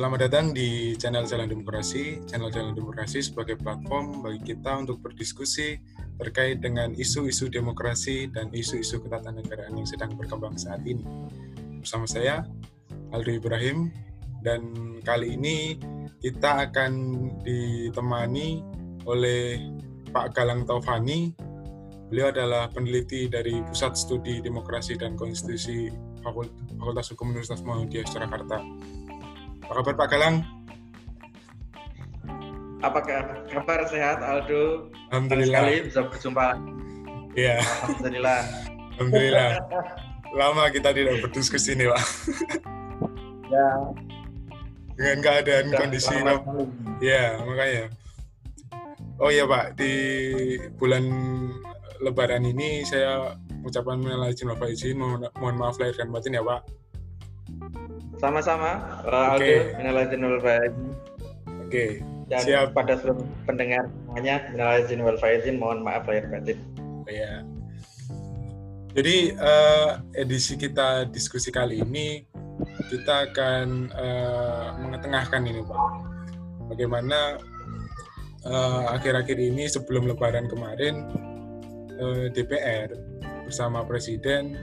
[0.00, 2.24] Selamat datang di channel Jalan Demokrasi.
[2.24, 5.76] Channel Jalan Demokrasi sebagai platform bagi kita untuk berdiskusi
[6.16, 11.04] terkait dengan isu-isu demokrasi dan isu-isu ketatanegaraan yang sedang berkembang saat ini.
[11.84, 12.48] Bersama saya,
[13.12, 13.92] Aldo Ibrahim,
[14.40, 14.72] dan
[15.04, 15.76] kali ini
[16.24, 16.92] kita akan
[17.44, 18.64] ditemani
[19.04, 19.60] oleh
[20.16, 21.36] Pak Galang Taufani.
[22.08, 25.92] Beliau adalah peneliti dari Pusat Studi Demokrasi dan Konstitusi
[26.24, 28.64] Fakultas Hukum Universitas Muhammadiyah Surakarta.
[29.70, 30.36] Apa kabar Pak Galang?
[32.82, 32.98] Apa
[33.46, 34.90] kabar sehat Aldo?
[35.14, 35.62] Alhamdulillah.
[35.62, 36.46] Sekali bisa berjumpa.
[37.38, 37.62] Iya.
[37.62, 38.40] Alhamdulillah.
[38.98, 39.50] Alhamdulillah.
[40.34, 42.02] Lama kita tidak berdiskusi nih Pak.
[43.46, 43.70] Ya.
[44.98, 46.18] Dengan keadaan kondisi
[46.98, 47.94] Ya makanya.
[49.22, 49.94] Oh iya Pak, di
[50.82, 51.06] bulan
[52.02, 56.42] Lebaran ini saya ucapan minal izin wal faizin, mohon, mohon maaf lahir dan batin ya
[56.42, 56.66] Pak.
[58.20, 59.72] Sama-sama, uh, okay.
[59.80, 60.92] wal faizin.
[61.64, 61.72] Oke.
[61.72, 61.90] Okay.
[62.30, 62.76] Dan Siap.
[62.76, 66.60] pada seluruh pendengar semuanya, minal izin wal faizin, mohon maaf lahir batin.
[67.10, 67.42] Ya.
[68.94, 72.22] Jadi uh, edisi kita diskusi kali ini
[72.92, 75.82] kita akan uh, mengetengahkan ini Pak.
[76.70, 77.38] Bagaimana
[78.94, 81.06] akhir-akhir uh, ini sebelum Lebaran kemarin
[81.98, 82.94] uh, DPR
[83.46, 84.54] bersama Presiden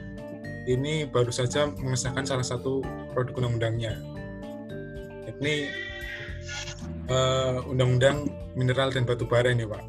[0.68, 2.84] ini baru saja mengesahkan salah satu
[3.16, 3.96] produk undang-undangnya,
[5.24, 5.72] yakni
[7.08, 8.28] uh, Undang-Undang
[8.60, 9.84] Mineral dan Batu Bara ini, Pak.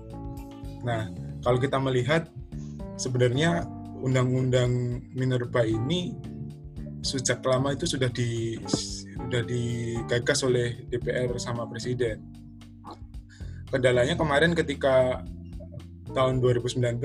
[0.86, 1.10] Nah,
[1.42, 2.30] kalau kita melihat
[2.94, 3.66] sebenarnya
[3.98, 6.14] Undang-Undang Minerba ini
[7.02, 12.22] sejak lama itu sudah di sudah digagas oleh DPR sama Presiden.
[13.68, 15.26] Kendalanya kemarin ketika
[16.16, 17.04] tahun 2019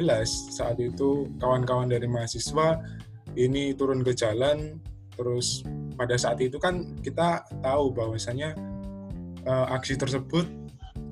[0.54, 2.80] saat itu kawan-kawan dari mahasiswa
[3.38, 4.78] ini turun ke jalan
[5.14, 5.62] terus
[5.94, 8.58] pada saat itu kan kita tahu bahwasanya
[9.46, 10.50] uh, aksi tersebut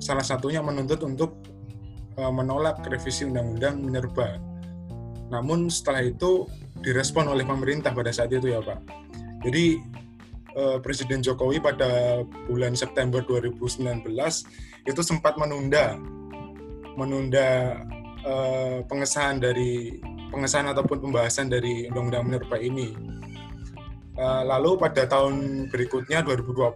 [0.02, 1.38] salah satunya menuntut untuk
[2.18, 4.42] uh, menolak revisi undang-undang minerba.
[5.30, 6.50] Namun setelah itu
[6.82, 8.82] direspon oleh pemerintah pada saat itu ya Pak.
[9.46, 9.78] Jadi
[10.58, 14.02] uh, Presiden Jokowi pada bulan September 2019
[14.82, 15.96] itu sempat menunda
[16.98, 17.80] menunda
[18.86, 19.98] pengesahan dari
[20.32, 22.96] pengesahan ataupun pembahasan dari Undang-Undang Minerba ini.
[24.16, 26.72] Uh, lalu pada tahun berikutnya 2020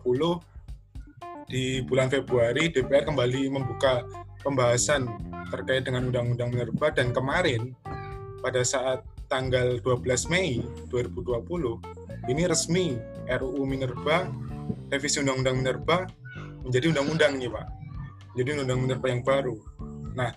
[1.49, 4.05] di bulan Februari DPR kembali membuka
[4.45, 5.09] pembahasan
[5.49, 7.73] terkait dengan Undang-Undang Minerba dan kemarin
[8.45, 10.63] pada saat tanggal 12 Mei
[10.93, 12.95] 2020 ini resmi
[13.27, 14.31] RUU Minerba
[14.91, 16.07] revisi Undang-Undang Minerba
[16.67, 17.67] menjadi undang-undang nih Pak.
[18.35, 19.57] Jadi Undang-Undang Minerba yang baru.
[20.19, 20.31] Nah,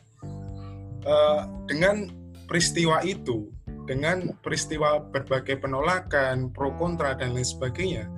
[1.09, 2.06] uh, dengan
[2.50, 3.54] peristiwa itu
[3.86, 8.10] dengan peristiwa berbagai penolakan, pro kontra dan lain sebagainya,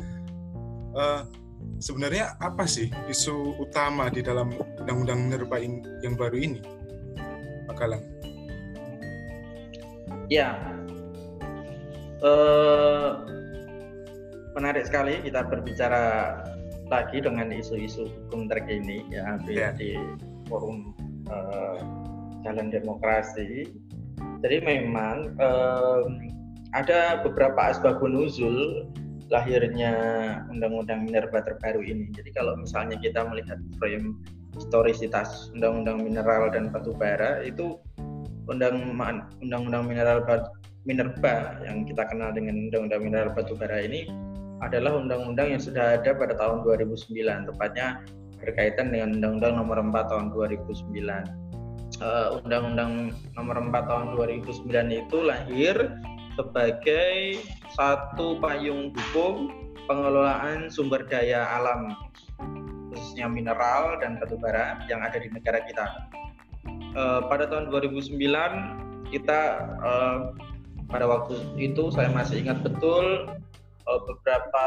[0.95, 1.27] uh,
[1.83, 5.59] sebenarnya apa sih isu utama di dalam undang-undang minerba
[5.99, 6.59] yang baru ini,
[7.67, 8.03] Pak Galang?
[10.31, 10.55] Ya,
[12.23, 13.27] uh,
[14.55, 16.03] menarik sekali kita berbicara
[16.87, 19.71] lagi dengan isu-isu hukum terkini ya, ya.
[19.75, 19.95] di
[20.51, 20.91] forum
[21.31, 21.79] uh,
[22.43, 23.71] Jalan Demokrasi
[24.41, 26.09] jadi memang um,
[26.73, 28.89] ada beberapa asbabun nuzul
[29.31, 29.93] lahirnya
[30.51, 32.11] undang-undang minerba terbaru ini.
[32.11, 34.19] Jadi kalau misalnya kita melihat frame
[34.57, 37.79] historisitas undang-undang mineral dan batu bara itu
[38.51, 40.19] undang-undang mineral
[40.83, 44.11] minerba yang kita kenal dengan undang-undang mineral batu bara ini
[44.59, 48.03] adalah undang-undang yang sudah ada pada tahun 2009 tepatnya
[48.43, 51.60] berkaitan dengan undang-undang nomor 4 tahun 2009
[51.99, 55.75] uh, Undang-Undang Nomor 4 Tahun 2009 itu lahir
[56.39, 57.43] sebagai
[57.75, 59.51] satu payung hukum
[59.89, 61.91] pengelolaan sumber daya alam
[62.91, 65.85] khususnya mineral dan batu bara yang ada di negara kita.
[66.91, 68.19] Uh, pada tahun 2009
[69.11, 69.39] kita
[69.79, 70.35] uh,
[70.91, 73.31] pada waktu itu saya masih ingat betul
[73.87, 74.65] uh, beberapa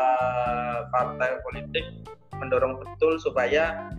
[0.88, 1.84] partai politik
[2.40, 3.92] mendorong betul supaya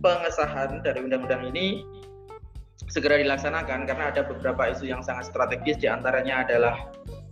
[0.00, 1.84] pengesahan dari undang-undang ini
[2.90, 6.74] segera dilaksanakan karena ada beberapa isu yang sangat strategis di antaranya adalah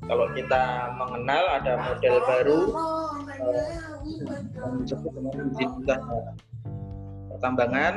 [0.06, 2.61] kalau kita mengenal ada model baru
[4.85, 5.70] disebut dengan izin
[7.35, 7.94] pertambangan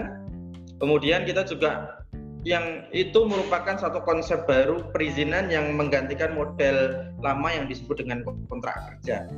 [0.82, 2.02] kemudian kita juga
[2.42, 8.74] yang itu merupakan satu konsep baru perizinan yang menggantikan model lama yang disebut dengan kontrak
[8.90, 9.30] kerja.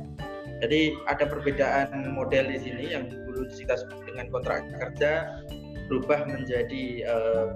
[0.62, 5.42] Jadi ada perbedaan model di sini yang dulu kita sebut dengan kontrak kerja
[5.90, 7.48] berubah menjadi uh,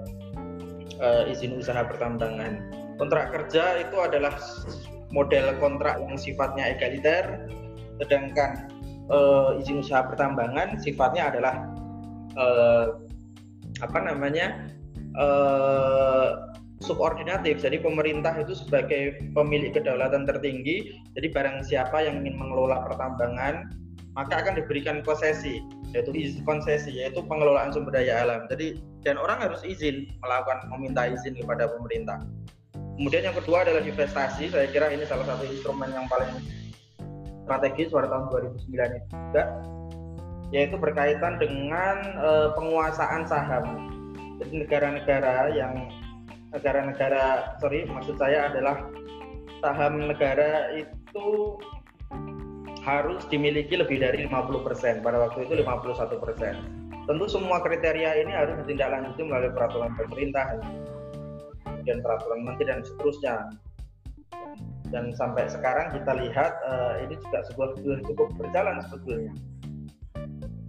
[1.01, 2.59] uh, izin usaha pertambangan.
[2.99, 4.35] Kontrak kerja itu adalah
[5.09, 7.47] model kontrak yang sifatnya egaliter,
[8.03, 8.69] sedangkan
[9.09, 11.55] uh, izin usaha pertambangan sifatnya adalah
[12.35, 12.85] uh,
[13.79, 14.67] apa namanya
[15.15, 16.48] uh,
[16.79, 17.59] subordinatif.
[17.59, 20.95] Jadi pemerintah itu sebagai pemilik kedaulatan tertinggi.
[21.15, 23.71] Jadi barang siapa yang ingin mengelola pertambangan
[24.17, 25.61] maka akan diberikan konsesi
[25.93, 26.11] yaitu
[26.43, 28.45] konsesi yaitu pengelolaan sumber daya alam.
[28.49, 32.19] Jadi dan orang harus izin melakukan meminta izin kepada pemerintah.
[32.99, 34.51] Kemudian yang kedua adalah divestasi.
[34.51, 36.35] Saya kira ini salah satu instrumen yang paling
[37.47, 38.27] strategis pada tahun
[38.67, 39.43] 2009 itu juga
[40.49, 43.65] yaitu berkaitan dengan uh, penguasaan saham.
[44.41, 45.93] Jadi negara-negara yang
[46.49, 48.89] negara-negara sorry maksud saya adalah
[49.61, 51.57] saham negara itu
[52.83, 56.89] harus dimiliki lebih dari 50% pada waktu itu 51%.
[57.09, 60.57] Tentu semua kriteria ini harus ditindaklanjuti melalui peraturan pemerintah
[61.83, 63.35] dan peraturan menteri dan seterusnya.
[64.89, 67.77] Dan sampai sekarang kita lihat uh, ini juga sebuah
[68.09, 69.33] cukup berjalan sebetulnya.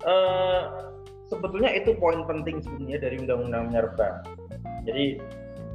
[0.04, 0.92] Uh,
[1.28, 4.20] sebetulnya itu poin penting sebenarnya dari undang-undang minerba.
[4.84, 5.20] Jadi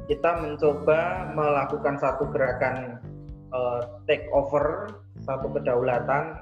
[0.06, 3.02] kita mencoba melakukan satu gerakan
[3.50, 4.94] uh, take over
[5.26, 6.38] satu kedaulatan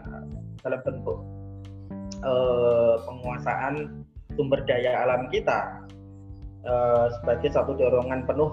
[0.60, 1.18] dalam bentuk
[2.24, 4.04] uh, penguasaan
[4.36, 5.84] sumber daya alam kita
[6.68, 8.52] uh, sebagai satu dorongan penuh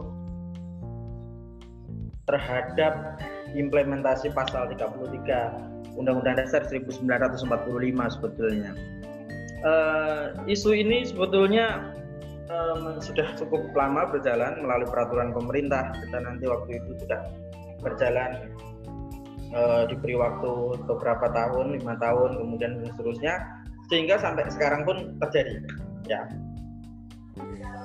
[2.30, 3.20] terhadap
[3.52, 7.52] implementasi pasal 33 Undang-Undang Dasar 1945
[8.16, 8.72] sebetulnya.
[9.62, 11.94] Uh, isu ini sebetulnya
[12.52, 15.96] um, sudah cukup lama berjalan melalui peraturan pemerintah.
[15.96, 17.22] Kita nanti waktu itu sudah
[17.82, 18.52] berjalan
[19.56, 20.52] uh, diberi waktu
[20.86, 23.34] beberapa tahun lima tahun kemudian dan seterusnya
[23.90, 25.56] sehingga sampai sekarang pun terjadi
[26.08, 26.22] ya.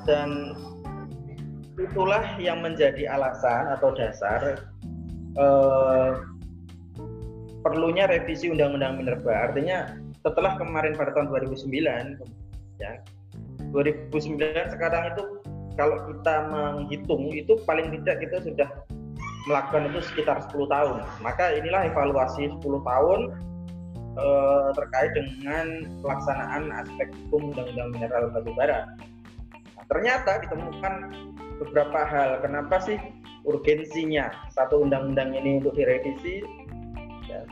[0.06, 0.54] Dan
[1.76, 4.62] itulah yang menjadi alasan atau dasar
[5.34, 6.22] uh,
[7.66, 9.50] perlunya revisi undang-undang minerba.
[9.50, 12.22] Artinya setelah kemarin pada tahun 2009
[12.78, 12.92] ya
[13.76, 15.22] 2009 sekarang itu
[15.76, 18.68] kalau kita menghitung itu paling tidak kita sudah
[19.44, 20.96] melakukan itu sekitar 10 tahun.
[21.20, 23.20] Maka inilah evaluasi 10 tahun
[24.16, 25.66] eh, terkait dengan
[26.00, 28.80] pelaksanaan aspek hukum Undang-Undang Mineral Batubara.
[29.76, 30.94] Nah, ternyata ditemukan
[31.60, 32.40] beberapa hal.
[32.40, 32.96] Kenapa sih
[33.44, 36.42] urgensinya satu undang-undang ini untuk direvisi?
[37.28, 37.44] Ya,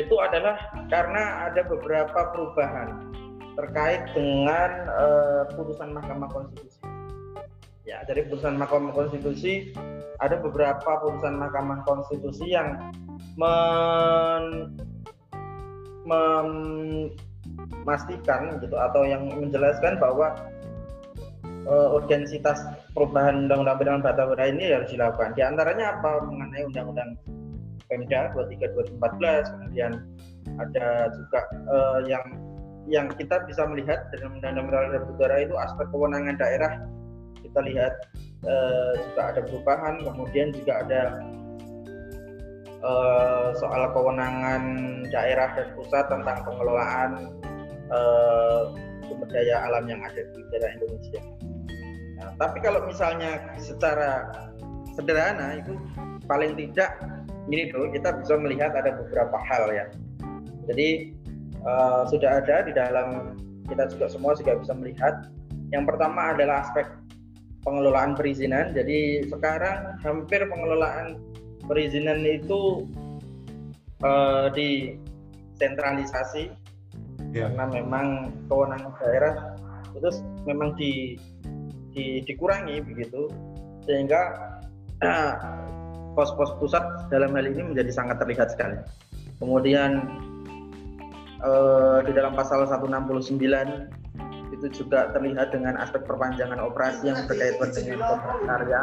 [0.00, 0.56] itu adalah
[0.88, 3.11] karena ada beberapa perubahan
[3.56, 6.80] terkait dengan uh, putusan Mahkamah Konstitusi.
[7.82, 9.74] Ya, dari putusan Mahkamah Konstitusi
[10.22, 12.78] ada beberapa putusan Mahkamah Konstitusi yang
[13.34, 14.72] men,
[17.82, 20.34] memastikan gitu atau yang menjelaskan bahwa
[21.66, 22.62] uh, urgensitas
[22.94, 25.34] perubahan Undang-Undang Pidana Bata Bara ini harus dilakukan.
[25.34, 27.18] Di antaranya apa mengenai Undang-Undang
[27.90, 29.92] Pemda 23 2014, kemudian
[30.58, 32.24] ada juga uh, yang
[32.90, 36.72] yang kita bisa melihat dalam undang-undang mineral udara itu aspek kewenangan daerah
[37.42, 37.92] kita lihat
[38.46, 41.02] uh, juga ada perubahan kemudian juga ada
[42.82, 44.62] uh, soal kewenangan
[45.10, 47.10] daerah dan pusat tentang pengelolaan
[47.90, 48.74] uh,
[49.06, 51.20] sumber daya alam yang ada di daerah Indonesia.
[52.22, 54.30] Nah, tapi kalau misalnya secara
[54.94, 55.74] sederhana itu
[56.26, 56.98] paling tidak
[57.50, 59.86] ini tuh kita bisa melihat ada beberapa hal ya.
[60.70, 61.10] Jadi
[61.66, 65.30] uh, sudah ada di dalam kita juga semua juga bisa melihat.
[65.72, 66.86] Yang pertama adalah aspek
[67.64, 68.74] pengelolaan perizinan.
[68.74, 71.16] Jadi sekarang hampir pengelolaan
[71.64, 72.86] perizinan itu
[74.02, 76.50] uh, disentralisasi
[77.32, 77.48] yeah.
[77.48, 79.54] karena memang kewenangan daerah
[79.92, 80.08] itu
[80.48, 81.16] memang di,
[81.92, 83.28] di dikurangi begitu
[83.84, 84.52] sehingga
[86.16, 88.76] pos-pos pusat dalam hal ini menjadi sangat terlihat sekali.
[89.40, 90.06] Kemudian
[91.42, 93.38] uh, di dalam pasal 169
[94.52, 98.82] itu juga terlihat dengan aspek perpanjangan operasi yang berkaitan dengan kontrak karya.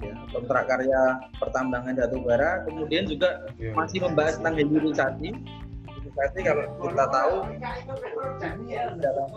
[0.00, 1.02] Ya, kontrak karya
[1.36, 2.64] pertambangan batu bara.
[2.64, 3.76] Kemudian juga iya.
[3.76, 5.28] masih membahas tentang hilirisasi
[6.08, 7.36] hilirisasi kalau kita tahu
[8.98, 9.28] dalam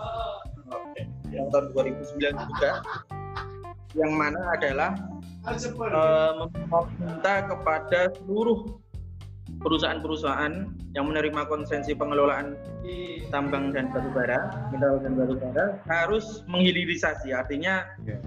[1.31, 2.71] yang tahun 2009 juga
[3.91, 4.91] yang mana adalah
[5.43, 8.79] uh, meminta kepada seluruh
[9.59, 10.53] perusahaan-perusahaan
[10.95, 12.55] yang menerima konsensi pengelolaan
[13.29, 18.19] tambang dan batu bara, mineral dan batu bara harus menghilirisasi, artinya yeah.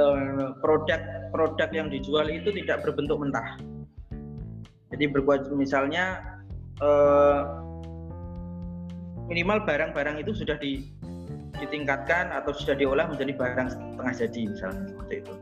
[0.00, 3.60] uh, produk-produk yang dijual itu tidak berbentuk mentah.
[4.88, 6.24] Jadi berbuat misalnya
[6.80, 7.62] uh,
[9.28, 10.88] minimal barang-barang itu sudah di,
[11.60, 15.34] ditingkatkan atau sudah diolah menjadi barang setengah jadi misalnya seperti itu.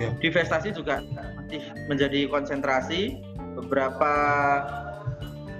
[0.00, 0.12] Yeah.
[0.22, 1.04] Divestasi juga
[1.36, 1.60] masih
[1.90, 3.20] menjadi konsentrasi
[3.60, 4.12] beberapa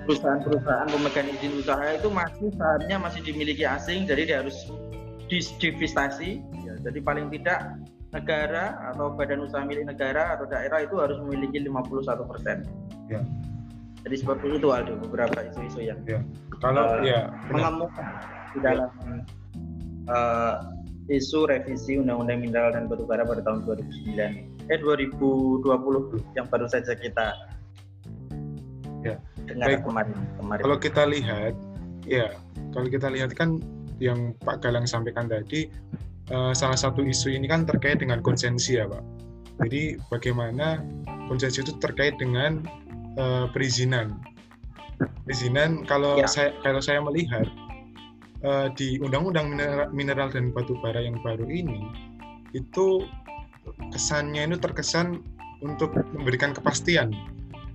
[0.09, 4.57] perusahaan-perusahaan pemegang izin usaha itu masih sahamnya masih dimiliki asing, jadi dia harus
[5.31, 6.43] divestasi.
[6.67, 7.79] Ya, jadi paling tidak
[8.11, 12.67] negara atau badan usaha milik negara atau daerah itu harus memiliki 51 persen.
[13.07, 13.23] Ya.
[14.01, 16.25] Jadi seperti itu ada beberapa isu-isu yang ya.
[16.65, 18.25] kalau uh, ya mengemuka
[18.57, 18.89] di dalam
[20.09, 20.73] uh,
[21.13, 25.67] isu revisi Undang-Undang Mineral dan Batubara pada tahun 2009 eh 2020
[26.39, 27.35] yang baru saja kita
[29.05, 29.17] ya.
[29.49, 29.81] dengar Baik.
[29.85, 30.63] kemarin kemarin.
[30.63, 31.55] Kalau kita lihat
[32.05, 32.27] ya
[32.73, 33.61] kalau kita lihat kan
[34.01, 35.69] yang Pak Galang sampaikan tadi
[36.33, 39.03] uh, salah satu isu ini kan terkait dengan konsensi ya Pak.
[39.61, 40.81] Jadi bagaimana
[41.29, 42.65] konsensi itu terkait dengan
[43.21, 44.17] uh, perizinan.
[45.29, 46.29] Perizinan kalau ya.
[46.29, 47.45] saya kalau saya melihat
[48.45, 51.85] uh, di Undang-Undang mineral, mineral dan batu bara yang baru ini
[52.57, 53.05] itu
[53.93, 55.23] kesannya itu terkesan
[55.61, 57.13] untuk memberikan kepastian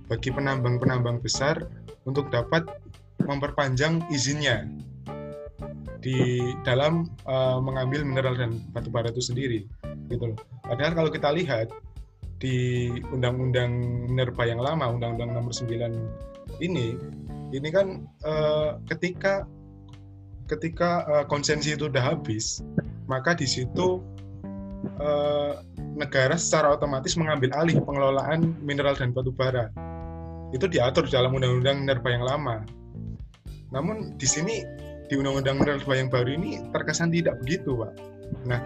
[0.06, 1.66] bagi penambang-penambang besar
[2.06, 2.66] untuk dapat
[3.26, 4.70] memperpanjang izinnya
[5.98, 9.66] di dalam uh, mengambil mineral dan batu bara itu sendiri
[10.06, 10.38] gitu loh.
[10.62, 11.68] Padahal kalau kita lihat
[12.38, 13.72] di Undang-Undang
[14.12, 16.94] Minerba yang lama, Undang-Undang Nomor 9 ini,
[17.50, 19.48] ini kan uh, ketika
[20.46, 22.62] ketika uh, konsensi itu sudah habis,
[23.10, 23.98] maka di situ
[25.02, 25.58] uh,
[25.98, 29.72] negara secara otomatis mengambil alih pengelolaan mineral dan batu bara.
[30.54, 32.56] Itu diatur dalam Undang-Undang Minerba yang lama.
[33.74, 34.62] Namun di sini
[35.06, 37.92] di Undang-Undang Minerba yang baru ini terkesan tidak begitu, Pak.
[38.46, 38.60] Nah,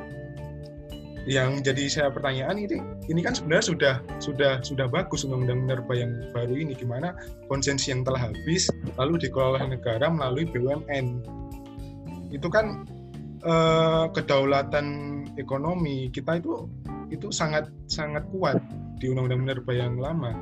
[1.29, 2.81] yang jadi saya pertanyaan ini
[3.13, 7.13] ini kan sebenarnya sudah sudah sudah bagus undang-undang minerba yang baru ini gimana
[7.51, 11.07] konsensi yang telah habis lalu dikelola negara melalui BUMN
[12.33, 12.89] itu kan
[13.45, 14.87] eh, kedaulatan
[15.37, 16.65] ekonomi kita itu
[17.13, 18.57] itu sangat sangat kuat
[18.97, 20.33] di undang-undang minerba yang lama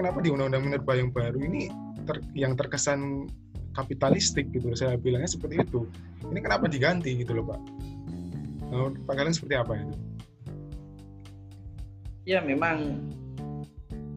[0.00, 1.68] kenapa di undang-undang minerba yang baru ini
[2.08, 3.28] ter, yang terkesan
[3.76, 5.84] kapitalistik gitu saya bilangnya seperti itu.
[6.24, 7.60] Ini kenapa diganti gitu loh pak?
[8.72, 9.94] Nah, pak kalian seperti apa itu?
[12.24, 13.04] Ya memang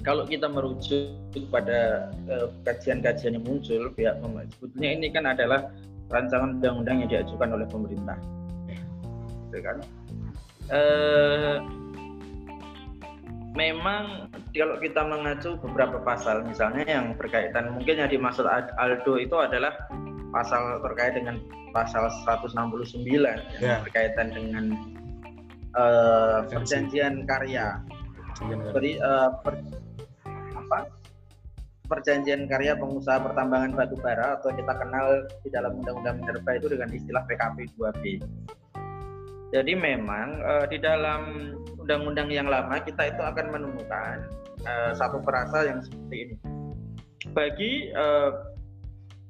[0.08, 4.20] kalau kita merujuk pada uh, kajian-kajian yang muncul pihak
[4.56, 5.72] sebetulnya ini kan adalah
[6.12, 8.18] rancangan undang-undang yang diajukan oleh pemerintah.
[9.52, 9.78] Ya kan?
[10.72, 11.58] Uh,
[13.54, 19.74] memang kalau kita mengacu beberapa pasal misalnya yang berkaitan mungkin yang dimaksud Aldo itu adalah
[20.34, 21.38] pasal terkait dengan
[21.74, 23.34] pasal 169 yeah.
[23.62, 24.66] yang berkaitan dengan
[25.78, 27.82] uh, perjanjian karya.
[28.74, 29.62] Beri, uh, per,
[30.58, 30.90] apa?
[31.86, 36.90] Perjanjian karya pengusaha pertambangan batu bara atau kita kenal di dalam Undang-Undang Minerba itu dengan
[36.90, 38.04] istilah PKP 2B.
[39.54, 44.24] Jadi memang uh, di dalam undang-undang yang lama kita itu akan menemukan
[44.64, 46.36] uh, satu perasa yang seperti ini.
[47.36, 48.32] Bagi uh,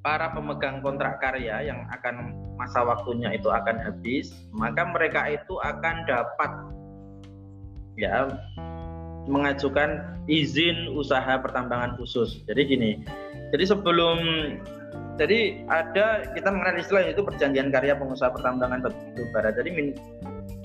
[0.05, 5.95] para pemegang kontrak karya yang akan masa waktunya itu akan habis, maka mereka itu akan
[6.05, 6.51] dapat
[7.97, 8.29] ya
[9.25, 12.43] mengajukan izin usaha pertambangan khusus.
[12.45, 12.91] Jadi gini,
[13.55, 14.19] jadi sebelum
[15.15, 19.53] jadi ada kita mengenal istilah itu perjanjian karya pengusaha pertambangan batu bara.
[19.55, 19.95] Jadi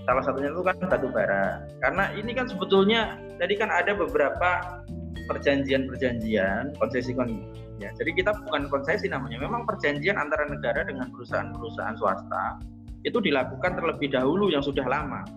[0.09, 1.69] salah satunya itu kan batu bara.
[1.85, 4.81] Karena ini kan sebetulnya jadi kan ada beberapa
[5.29, 7.45] perjanjian-perjanjian konsesi kon
[7.77, 7.93] ya.
[8.01, 12.57] Jadi kita bukan konsesi namanya, memang perjanjian antara negara dengan perusahaan-perusahaan swasta
[13.05, 15.29] itu dilakukan terlebih dahulu yang sudah lama.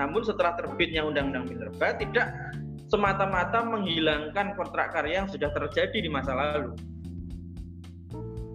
[0.00, 2.32] Namun setelah terbitnya Undang-Undang Minerba tidak
[2.88, 6.72] semata-mata menghilangkan kontrak karya yang sudah terjadi di masa lalu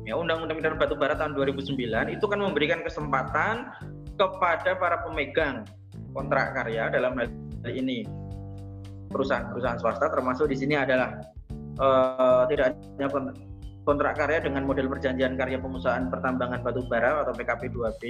[0.06, 1.78] ya Undang-Undang Mineral Batu Bara tahun 2009
[2.12, 3.70] itu kan memberikan kesempatan
[4.22, 5.66] kepada para pemegang
[6.14, 7.30] kontrak karya dalam hal
[7.66, 8.06] ini
[9.10, 11.18] perusahaan-perusahaan swasta termasuk di sini adalah
[11.82, 13.08] uh, tidak hanya
[13.82, 18.02] kontrak karya dengan model perjanjian karya pengusahaan pertambangan batu bara atau PKP 2B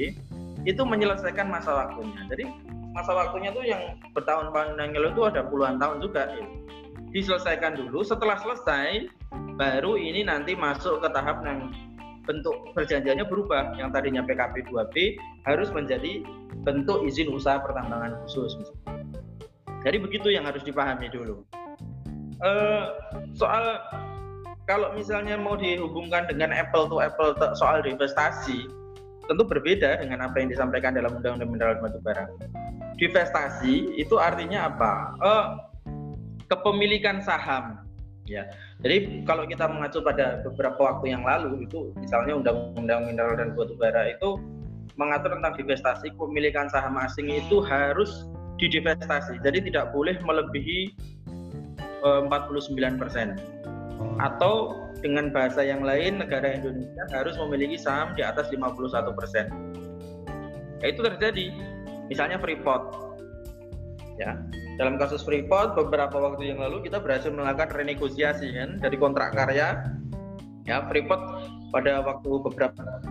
[0.67, 2.21] itu menyelesaikan masa waktunya.
[2.29, 2.45] Jadi
[2.93, 6.29] masa waktunya tuh yang bertahun-tahun yang lalu itu ada puluhan tahun juga.
[6.29, 6.45] Ya.
[7.11, 8.07] Diselesaikan dulu.
[8.07, 9.09] Setelah selesai,
[9.59, 11.73] baru ini nanti masuk ke tahap yang
[12.25, 16.21] bentuk perjanjiannya berubah yang tadinya PKP 2B harus menjadi
[16.61, 18.57] bentuk izin usaha pertambangan khusus
[19.81, 21.41] jadi begitu yang harus dipahami dulu
[22.45, 22.97] uh,
[23.33, 23.81] soal
[24.69, 28.69] kalau misalnya mau dihubungkan dengan apple to apple soal divestasi
[29.31, 32.27] tentu berbeda dengan apa yang disampaikan dalam Undang-Undang Mineral Batubara.
[32.99, 34.93] Divestasi itu artinya apa?
[35.23, 35.45] Uh,
[36.51, 37.79] kepemilikan saham
[38.29, 38.45] ya
[38.85, 43.73] jadi kalau kita mengacu pada beberapa waktu yang lalu itu misalnya undang-undang mineral dan batu
[43.77, 44.37] bara itu
[44.99, 48.29] mengatur tentang divestasi kepemilikan saham asing itu harus
[48.61, 50.93] didivestasi jadi tidak boleh melebihi
[52.05, 53.39] uh, 49 persen
[54.01, 54.17] Oh.
[54.17, 54.53] Atau
[55.05, 59.45] dengan bahasa yang lain, negara Indonesia harus memiliki saham di atas 51 persen.
[60.81, 61.53] Ya, itu terjadi.
[62.09, 63.10] Misalnya Freeport.
[64.21, 64.37] Ya,
[64.77, 69.81] dalam kasus Freeport beberapa waktu yang lalu kita berhasil melakukan renegosiasi kan dari kontrak karya.
[70.69, 73.01] Ya, Freeport pada waktu beberapa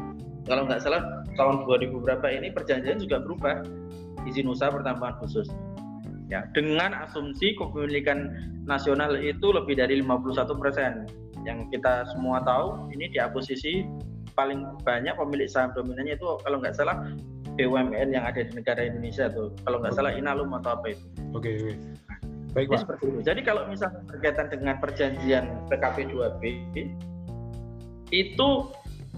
[0.47, 3.67] kalau nggak salah tahun 2000 berapa ini perjanjian juga berubah.
[4.26, 5.50] Izin usaha pertambangan khusus.
[6.31, 8.31] Ya dengan asumsi kepemilikan
[8.67, 11.11] nasional itu lebih dari 51 persen.
[11.43, 13.83] Yang kita semua tahu ini di akuisisi
[14.35, 17.02] paling banyak pemilik saham dominannya itu kalau nggak salah
[17.61, 19.52] BUMN yang ada di negara Indonesia tuh.
[19.69, 21.05] Kalau nggak salah Inalum atau apa itu.
[21.37, 21.75] Oke okay, okay.
[22.57, 22.81] baik pak.
[22.88, 23.21] seperti itu.
[23.21, 26.43] Jadi kalau misalnya berkaitan dengan perjanjian PKP 2B
[28.11, 28.49] itu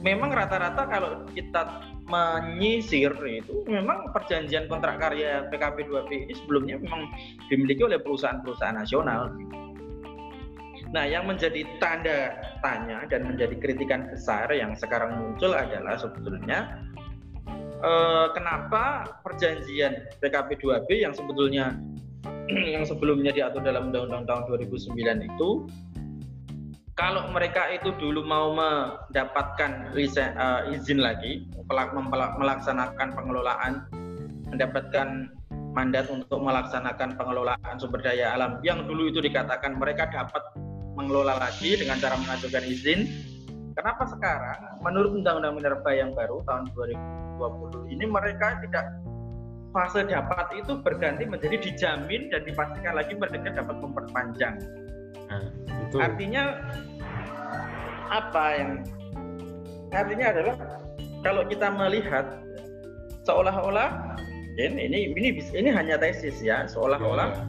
[0.03, 7.09] memang rata-rata kalau kita menyisir itu memang perjanjian kontrak karya PKP 2B ini sebelumnya memang
[7.47, 9.31] dimiliki oleh perusahaan-perusahaan nasional.
[10.93, 16.85] Nah, yang menjadi tanda tanya dan menjadi kritikan besar yang sekarang muncul adalah sebetulnya
[17.83, 18.83] eh, kenapa
[19.27, 21.75] perjanjian PKP 2B yang sebetulnya
[22.75, 25.51] yang sebelumnya diatur dalam Undang-Undang tahun 2009 itu
[26.93, 31.49] kalau mereka itu dulu mau mendapatkan uh, izin lagi
[32.37, 33.89] melaksanakan pengelolaan
[34.53, 35.33] mendapatkan
[35.73, 40.45] mandat untuk melaksanakan pengelolaan sumber daya alam yang dulu itu dikatakan mereka dapat
[40.93, 43.09] mengelola lagi dengan cara mengajukan izin
[43.75, 48.87] kenapa sekarang menurut undang-undang minerba yang baru tahun 2020 ini mereka tidak
[49.73, 54.61] fase dapat itu berganti menjadi dijamin dan dipastikan lagi mereka dapat memperpanjang
[55.33, 55.49] Nah,
[55.89, 55.97] itu.
[55.97, 56.45] Artinya
[58.13, 58.71] apa yang
[59.93, 60.57] artinya adalah
[61.25, 62.25] kalau kita melihat
[63.25, 64.19] seolah-olah
[64.61, 67.45] ini ini ini ini hanya tesis ya seolah-olah ya.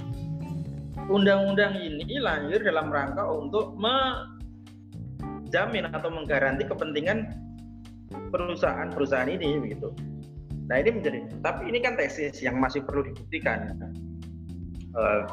[1.12, 3.76] undang-undang ini lahir dalam rangka untuk
[5.54, 7.30] menjamin atau menggaranti kepentingan
[8.34, 9.94] perusahaan-perusahaan ini begitu.
[10.66, 13.78] Nah ini menjadi tapi ini kan tesis yang masih perlu dibuktikan.
[14.98, 15.30] Uh,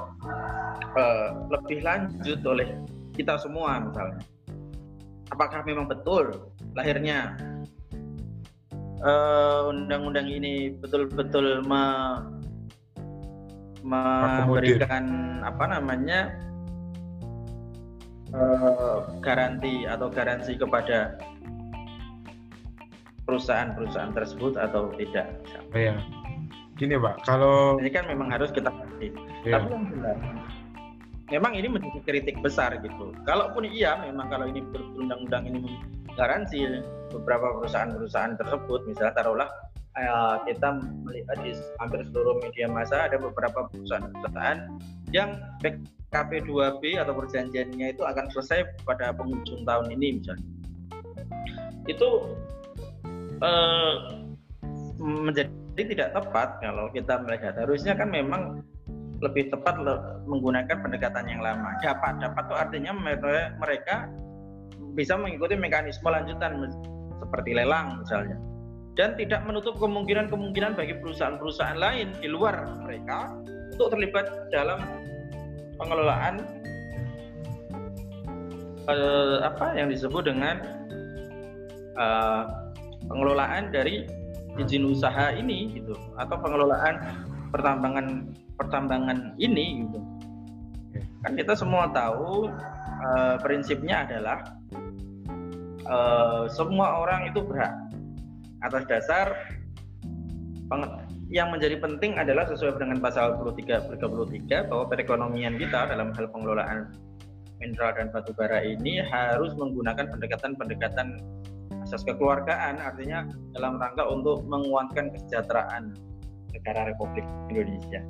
[0.93, 2.69] uh, lebih lanjut oleh
[3.17, 4.21] kita semua misalnya.
[5.33, 7.41] Apakah memang betul lahirnya
[9.73, 11.85] undang-undang uh, ini betul-betul me,
[13.89, 16.37] memberikan apa namanya
[18.35, 21.19] uh, garansi atau garansi kepada
[23.25, 25.31] perusahaan-perusahaan tersebut atau tidak.
[25.71, 25.95] Oh, iya
[26.81, 29.13] gini pak kalau ini kan memang harus kita ngerti
[29.45, 29.61] yeah.
[29.61, 30.17] tapi yang jelas
[31.29, 35.77] memang ini menjadi kritik besar gitu kalaupun iya memang kalau ini berundang-undang ini
[36.17, 36.81] garansi
[37.13, 39.49] beberapa perusahaan-perusahaan tersebut misalnya taruhlah
[40.01, 44.59] uh, kita melihat di hampir seluruh media massa ada beberapa perusahaan-perusahaan
[45.11, 50.47] yang PKP 2B atau perjanjiannya itu akan selesai pada penghujung tahun ini misalnya
[51.89, 52.09] itu
[53.43, 53.95] uh,
[55.01, 58.61] menjadi jadi tidak tepat kalau kita melihat harusnya kan memang
[59.25, 59.81] lebih tepat
[60.29, 61.73] menggunakan pendekatan yang lama.
[61.81, 62.93] Dapat, dapat itu artinya
[63.57, 64.13] mereka
[64.93, 66.69] bisa mengikuti mekanisme lanjutan
[67.17, 68.37] seperti lelang misalnya.
[68.93, 73.33] Dan tidak menutup kemungkinan-kemungkinan bagi perusahaan-perusahaan lain di luar mereka
[73.73, 74.79] untuk terlibat dalam
[75.79, 76.45] pengelolaan
[78.89, 80.57] eh, apa yang disebut dengan
[81.97, 82.43] eh,
[83.07, 84.07] pengelolaan dari
[84.59, 87.01] izin usaha ini gitu atau pengelolaan
[87.55, 89.99] pertambangan pertambangan ini gitu.
[91.21, 92.49] Kan kita semua tahu
[93.01, 94.41] uh, prinsipnya adalah
[95.85, 97.73] uh, semua orang itu berhak
[98.65, 99.37] atas dasar
[101.31, 106.91] yang menjadi penting adalah sesuai dengan pasal 23 33 bahwa perekonomian kita dalam hal pengelolaan
[107.63, 111.23] mineral dan batu bara ini harus menggunakan pendekatan-pendekatan
[111.87, 115.95] asas kekeluargaan artinya dalam rangka untuk menguatkan kesejahteraan
[116.51, 118.03] negara Republik Indonesia.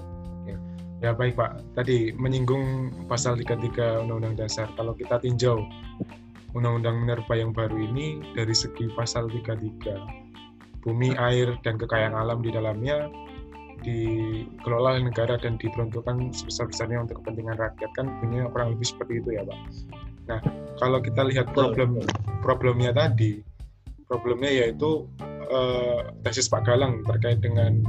[1.01, 4.69] Ya baik Pak, tadi menyinggung pasal 33 Undang-Undang Dasar.
[4.77, 5.65] Kalau kita tinjau
[6.53, 10.30] Undang-Undang Minerba yang baru ini dari segi pasal 33,
[10.81, 13.09] bumi, air, dan kekayaan alam di dalamnya
[13.81, 19.41] dikelola oleh negara dan diperuntukkan sebesar-besarnya untuk kepentingan rakyat kan punya kurang lebih seperti itu
[19.41, 19.59] ya Pak.
[20.29, 20.41] Nah
[20.77, 21.97] kalau kita lihat problem
[22.45, 23.41] problemnya tadi
[24.05, 25.09] problemnya yaitu
[25.49, 27.81] uh, tesis Pak Galang terkait dengan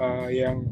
[0.00, 0.64] uh, yang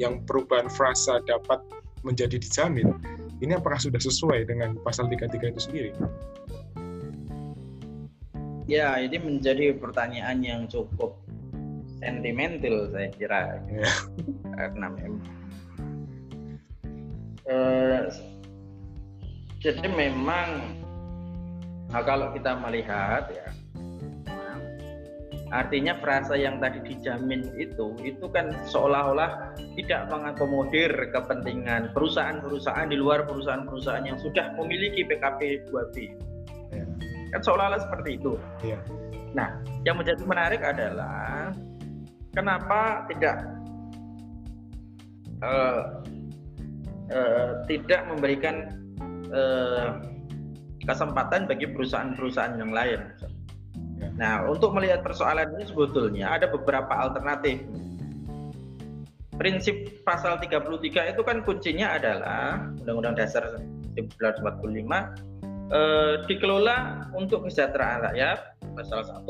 [0.00, 1.60] yang perubahan frasa dapat
[2.06, 2.94] menjadi dijamin.
[3.38, 5.90] Ini apakah sudah sesuai dengan pasal 33 itu sendiri?
[8.68, 11.16] Ya, ini menjadi pertanyaan yang cukup
[11.98, 13.64] sentimental saya kira.
[13.72, 13.88] Ya.
[14.54, 15.38] Karena memang
[17.48, 18.12] uh,
[19.58, 20.76] jadi memang
[21.88, 23.48] nah kalau kita melihat ya
[25.48, 33.24] artinya frasa yang tadi dijamin itu itu kan seolah-olah tidak mengakomodir kepentingan perusahaan-perusahaan di luar
[33.24, 35.96] perusahaan-perusahaan yang sudah memiliki PKP 2B
[36.76, 36.84] ya.
[37.32, 38.32] Kan seolah-olah seperti itu
[38.64, 38.78] ya.
[39.36, 41.52] nah yang menjadi menarik adalah
[42.32, 43.36] kenapa tidak
[45.44, 46.02] uh,
[47.12, 48.72] uh, tidak memberikan
[49.32, 50.00] uh,
[50.88, 53.00] kesempatan bagi perusahaan-perusahaan yang lain
[54.18, 57.62] Nah, untuk melihat persoalan ini sebetulnya ada beberapa alternatif.
[59.38, 63.46] Prinsip pasal 33 itu kan kuncinya adalah Undang-Undang Dasar
[63.94, 65.37] 1945
[65.72, 68.38] eh, dikelola untuk kesejahteraan rakyat,
[68.76, 69.26] pasal 1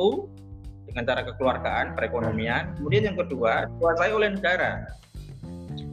[0.88, 2.74] dengan cara kekeluargaan, perekonomian.
[2.80, 4.88] Kemudian yang kedua, dikuasai oleh negara.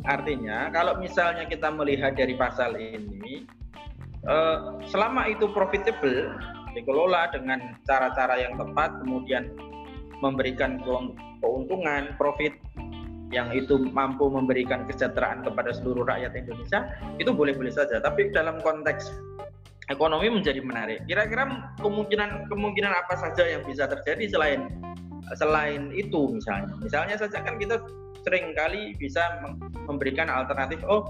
[0.05, 3.45] Artinya, kalau misalnya kita melihat dari pasal ini,
[4.25, 4.57] eh,
[4.89, 6.33] selama itu profitable,
[6.75, 9.47] dikelola dengan cara-cara yang tepat kemudian
[10.19, 10.75] memberikan
[11.39, 12.51] keuntungan profit
[13.33, 19.09] yang itu mampu memberikan kesejahteraan kepada seluruh rakyat Indonesia itu boleh-boleh saja tapi dalam konteks
[19.89, 20.99] ekonomi menjadi menarik.
[21.05, 24.69] Kira-kira kemungkinan kemungkinan apa saja yang bisa terjadi selain
[25.37, 26.73] selain itu misalnya?
[26.81, 27.81] Misalnya saja kan kita
[28.25, 29.21] sering kali bisa
[29.85, 31.05] memberikan alternatif oh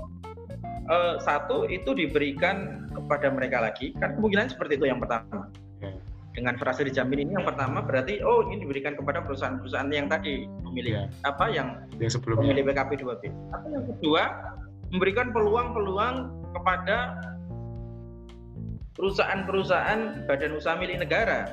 [0.92, 5.48] uh, satu itu diberikan kepada mereka lagi kan kemungkinan seperti itu yang pertama.
[6.36, 11.00] Dengan frase dijamin ini yang pertama berarti oh ini diberikan kepada perusahaan-perusahaan yang tadi memilih
[11.00, 11.04] ya.
[11.24, 12.52] apa yang, yang sebelumnya.
[12.52, 13.24] memilih PKP 2B.
[13.56, 14.24] Apa yang kedua
[14.92, 16.16] memberikan peluang-peluang
[16.52, 17.16] kepada
[18.96, 21.52] perusahaan-perusahaan badan usaha milik negara.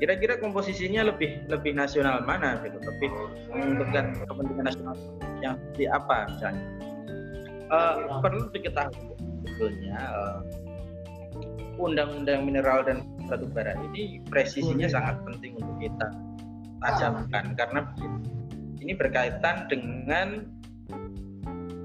[0.00, 3.10] Kira-kira komposisinya lebih lebih nasional mana gitu, lebih
[3.52, 4.96] menguntungkan kepentingan nasional
[5.44, 6.64] yang di apa misalnya.
[7.70, 10.42] Uh, perlu diketahui sebetulnya uh,
[11.78, 16.08] undang-undang mineral dan batu bara ini presisinya oh, sangat penting untuk kita
[16.82, 17.80] tajamkan karena
[18.82, 20.50] ini berkaitan dengan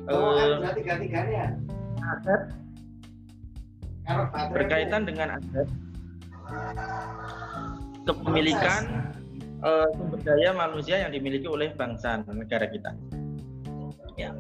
[0.10, 0.74] oh, uh,
[2.02, 2.42] aset
[4.54, 5.68] berkaitan dengan aset.
[8.06, 9.12] Kepemilikan
[9.66, 12.94] uh, sumber daya manusia yang dimiliki oleh bangsa negara kita.
[14.16, 14.32] Ya.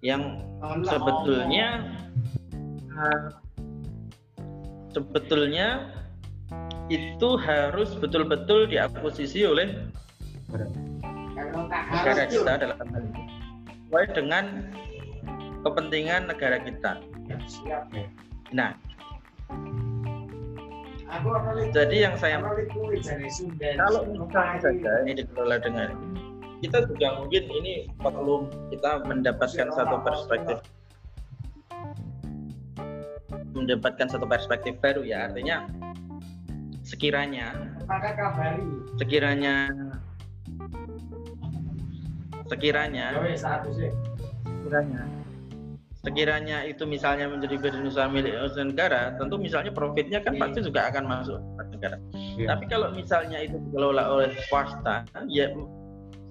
[0.00, 0.40] Yang
[0.88, 1.84] sebetulnya
[2.96, 3.22] uh,
[4.96, 5.92] sebetulnya
[6.90, 9.86] itu harus betul-betul diakuisisi oleh
[11.92, 13.22] negara kita dalam hal ini.
[13.86, 14.44] Sesuai dengan
[15.62, 16.98] kepentingan negara kita.
[18.50, 18.74] Nah,
[21.74, 25.90] jadi yang saya kalau misalnya saja ini dikelola dengan
[26.60, 30.60] kita juga mungkin ini perlu kita mendapatkan satu perspektif.
[33.50, 35.26] mendapatkan satu perspektif baru ya.
[35.26, 35.66] Artinya
[36.86, 37.52] sekiranya
[38.98, 39.68] sekiranya
[42.46, 43.06] sekiranya
[44.46, 45.02] sekiranya
[46.00, 51.04] sekiranya itu misalnya menjadi badan usaha milik negara tentu misalnya profitnya kan pasti juga akan
[51.04, 51.96] masuk ke negara
[52.40, 52.46] ya.
[52.56, 55.52] tapi kalau misalnya itu dikelola oleh swasta ya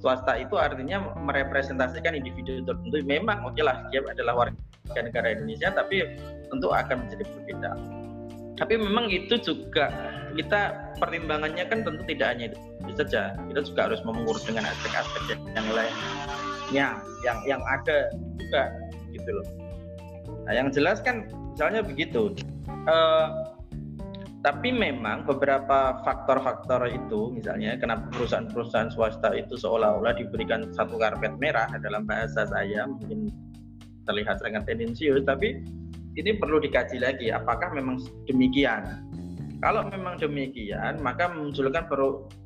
[0.01, 5.69] swasta itu artinya merepresentasikan individu tertentu memang oke okay lah dia adalah warga negara Indonesia
[5.69, 6.01] tapi
[6.49, 7.71] tentu akan menjadi berbeda.
[8.57, 9.87] Tapi memang itu juga
[10.35, 12.59] kita pertimbangannya kan tentu tidak hanya itu,
[12.99, 13.31] saja.
[13.47, 15.95] Kita juga harus mengurus dengan aspek-aspek yang lain.
[16.69, 16.87] Ya,
[17.23, 18.61] yang yang ada juga
[19.19, 19.47] gitu loh.
[20.47, 22.33] Nah, yang jelas kan misalnya begitu.
[22.87, 23.43] Uh,
[24.39, 31.67] tapi memang beberapa faktor-faktor itu misalnya kenapa perusahaan-perusahaan swasta itu seolah-olah diberikan satu karpet merah
[31.83, 33.27] dalam bahasa saya mungkin
[34.07, 35.59] terlihat sangat tendensius tapi
[36.15, 39.05] ini perlu dikaji lagi apakah memang demikian.
[39.59, 41.83] Kalau memang demikian, maka memunculkan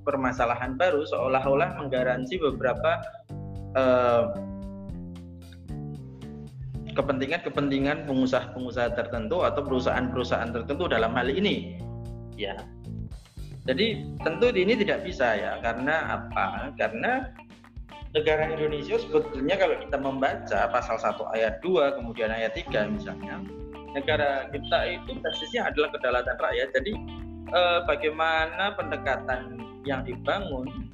[0.02, 3.06] permasalahan baru seolah-olah menggaransi beberapa
[6.94, 11.78] kepentingan-kepentingan pengusaha-pengusaha tertentu atau perusahaan-perusahaan tertentu dalam hal ini.
[12.38, 12.58] Ya.
[13.64, 16.76] Jadi tentu ini tidak bisa ya, karena apa?
[16.76, 17.32] Karena
[18.14, 23.42] negara Indonesia sebetulnya kalau kita membaca pasal 1 ayat 2 kemudian ayat 3 misalnya
[23.94, 26.70] negara kita itu basisnya adalah kedaulatan rakyat.
[26.78, 26.94] Jadi
[27.54, 30.90] eh, bagaimana pendekatan yang dibangun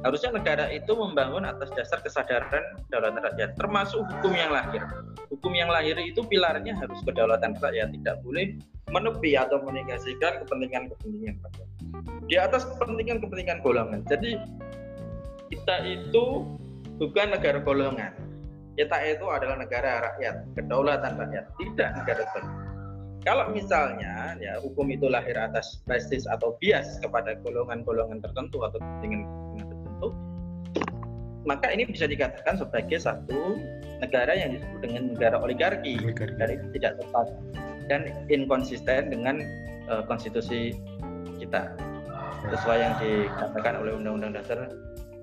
[0.00, 4.80] harusnya negara itu membangun atas dasar kesadaran kedaulatan rakyat, termasuk hukum yang lahir.
[5.28, 8.56] Hukum yang lahir itu pilarnya harus kedaulatan rakyat, tidak boleh
[8.90, 11.68] menepi atau menegasikan kepentingan-kepentingan rakyat.
[12.26, 14.00] Di atas kepentingan-kepentingan golongan.
[14.08, 14.40] Jadi
[15.52, 16.48] kita itu
[16.96, 18.12] bukan negara golongan,
[18.80, 22.68] kita itu adalah negara rakyat, kedaulatan rakyat, tidak negara tertentu.
[23.20, 29.28] kalau misalnya ya hukum itu lahir atas basis atau bias kepada golongan-golongan tertentu atau kepentingan
[30.00, 30.08] tertentu,
[31.44, 33.60] maka ini bisa dikatakan sebagai satu
[34.00, 36.36] negara yang disebut dengan negara oligarki, oligarki.
[36.40, 37.26] dari tidak tepat
[37.92, 38.00] dan
[38.32, 39.44] inkonsisten dengan
[39.92, 40.76] uh, konstitusi
[41.36, 41.76] kita
[42.48, 44.72] sesuai yang dikatakan oleh Undang-Undang Dasar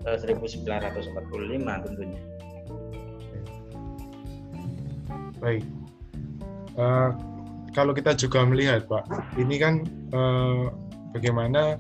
[0.06, 2.22] uh, 1945 tentunya.
[5.38, 5.64] Baik.
[6.78, 7.14] Uh,
[7.74, 9.06] kalau kita juga melihat Pak,
[9.38, 10.66] ini kan eh,
[11.14, 11.78] bagaimana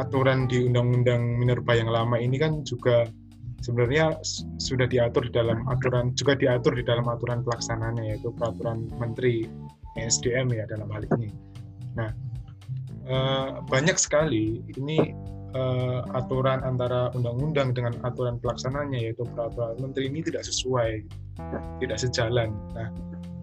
[0.00, 3.04] aturan di Undang-Undang Minerba yang lama ini kan juga
[3.60, 4.16] sebenarnya
[4.56, 9.44] sudah diatur di dalam aturan juga diatur di dalam aturan pelaksananya yaitu peraturan Menteri
[10.00, 11.28] SDM ya dalam hal ini.
[12.00, 12.10] Nah
[13.04, 15.12] eh, banyak sekali ini
[15.52, 21.04] eh, aturan antara undang-undang dengan aturan pelaksananya yaitu peraturan Menteri ini tidak sesuai,
[21.84, 22.56] tidak sejalan.
[22.72, 22.88] Nah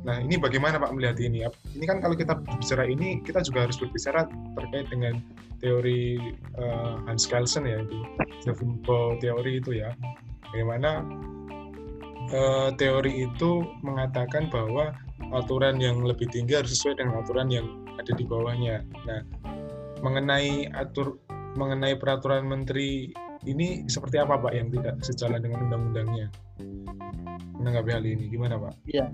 [0.06, 1.44] Nah, ini bagaimana Pak melihat ini?
[1.74, 5.20] Ini kan kalau kita berbicara ini, kita juga harus berbicara terkait dengan
[5.58, 6.22] teori
[6.62, 7.98] uh, Hans Kelsen ya, itu
[8.46, 8.78] seven
[9.18, 9.92] teori itu ya.
[10.54, 11.02] Bagaimana
[12.32, 14.94] uh, teori itu mengatakan bahwa
[15.34, 18.86] aturan yang lebih tinggi harus sesuai dengan aturan yang ada di bawahnya.
[19.10, 19.22] Nah,
[20.06, 21.18] mengenai atur
[21.58, 23.10] mengenai peraturan menteri
[23.50, 26.28] ini seperti apa Pak yang tidak sejalan dengan undang-undangnya?
[27.58, 28.74] Menanggapi hal ini gimana Pak?
[28.86, 29.10] Iya,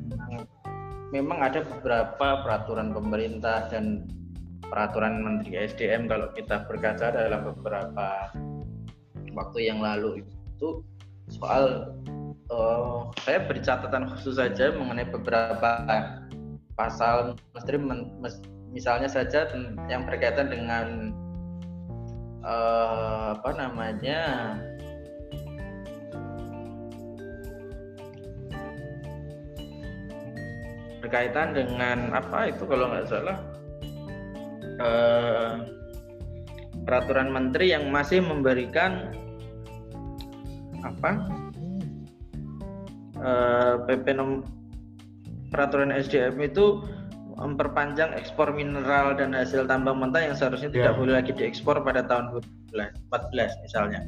[1.14, 4.10] memang ada beberapa peraturan pemerintah dan
[4.66, 8.34] peraturan Menteri SDM kalau kita berkaca dalam beberapa
[9.38, 10.82] waktu yang lalu itu
[11.30, 11.94] soal
[12.50, 15.86] uh, saya beri catatan khusus saja mengenai beberapa
[16.74, 17.78] pasal menteri
[18.74, 19.46] misalnya saja
[19.86, 21.14] yang berkaitan dengan
[22.42, 24.22] uh, apa namanya
[31.04, 33.38] berkaitan dengan apa itu kalau nggak salah
[34.80, 35.52] eh,
[36.88, 39.12] peraturan menteri yang masih memberikan
[40.80, 41.12] apa
[43.20, 44.48] eh, PP nom
[45.52, 46.88] peraturan SDM itu
[47.36, 50.88] memperpanjang ekspor mineral dan hasil tambang mentah yang seharusnya yeah.
[50.88, 52.40] tidak boleh lagi diekspor pada tahun
[52.72, 54.08] 2014 misalnya.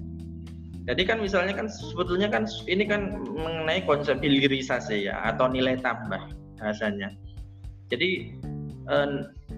[0.85, 6.21] Jadi kan misalnya kan sebetulnya kan ini kan mengenai konsep hilirisasi ya atau nilai tambah
[6.59, 7.13] bahasanya.
[7.91, 8.33] Jadi
[8.89, 9.09] eh,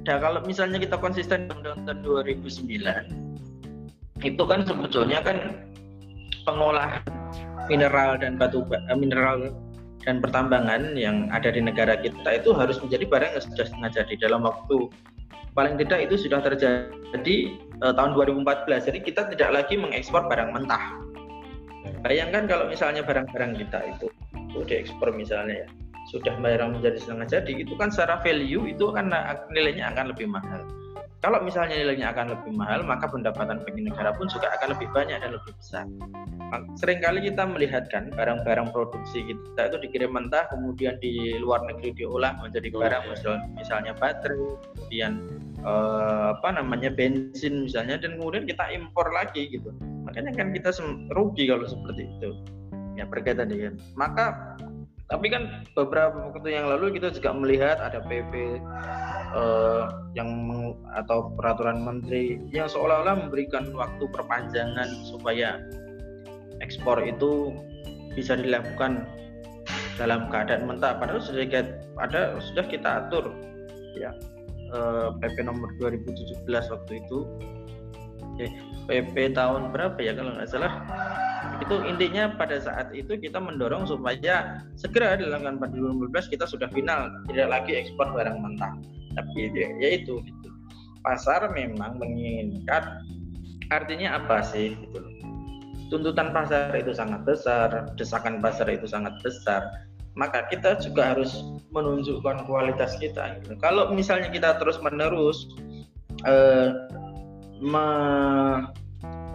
[0.06, 3.28] kalau misalnya kita konsisten tahun 2009
[4.26, 5.62] itu kan sebetulnya kan
[6.48, 7.06] pengolahan
[7.70, 9.54] mineral dan batu eh, mineral
[10.08, 14.14] dan pertambangan yang ada di negara kita itu harus menjadi barang yang sudah setengah jadi
[14.24, 14.88] dalam waktu.
[15.58, 17.38] Paling tidak itu sudah terjadi
[17.84, 20.96] eh, tahun 2014 jadi kita tidak lagi mengekspor barang mentah.
[22.04, 25.68] Bayangkan kalau misalnya barang-barang kita itu, itu diekspor misalnya ya
[26.08, 29.12] sudah barang menjadi setengah jadi itu kan secara value itu kan
[29.52, 30.63] nilainya akan lebih mahal.
[31.17, 35.17] Kalau misalnya nilainya akan lebih mahal maka pendapatan bagi negara pun juga akan lebih banyak
[35.17, 35.86] dan lebih besar.
[36.80, 42.70] Seringkali kita melihatkan barang-barang produksi kita itu dikirim mentah kemudian di luar negeri diolah menjadi
[42.72, 45.12] barang misalnya, misalnya baterai kemudian
[45.65, 49.74] eh, apa namanya bensin misalnya dan kemudian kita impor lagi gitu.
[50.08, 50.72] Makanya kan kita
[51.12, 52.32] rugi kalau seperti itu.
[52.96, 54.58] Ya berkaitan dengan maka
[55.08, 58.60] tapi kan beberapa waktu yang lalu kita juga melihat ada PP
[59.32, 59.84] eh,
[60.20, 60.30] yang
[61.00, 65.63] atau peraturan menteri yang seolah-olah memberikan waktu perpanjangan supaya
[66.60, 67.56] ekspor itu
[68.20, 69.08] bisa dilakukan
[69.96, 71.00] dalam keadaan mentah.
[71.00, 71.72] Padahal sudah kita,
[72.04, 73.32] ada sudah kita atur
[73.96, 74.12] ya.
[74.67, 77.20] Eh, PP nomor 2017 waktu itu
[78.88, 80.73] PP tahun berapa ya kalau nggak salah
[81.62, 87.12] itu intinya pada saat itu kita mendorong supaya segera dilakukan pada 2015 kita sudah final
[87.28, 88.73] tidak lagi ekspor barang mentah
[89.17, 90.50] tapi ya itu gitu.
[91.02, 93.04] pasar memang menginginkan
[93.73, 95.02] artinya apa sih gitu
[95.88, 99.63] tuntutan pasar itu sangat besar desakan pasar itu sangat besar
[100.17, 103.54] maka kita juga harus menunjukkan kualitas kita gitu.
[103.62, 105.47] kalau misalnya kita terus menerus
[106.26, 106.73] eh,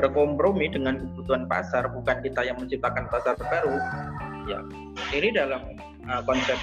[0.03, 3.79] berkompromi dengan kebutuhan pasar bukan kita yang menciptakan pasar baru
[4.51, 4.59] ya
[5.15, 5.63] ini dalam
[6.11, 6.59] uh, konsep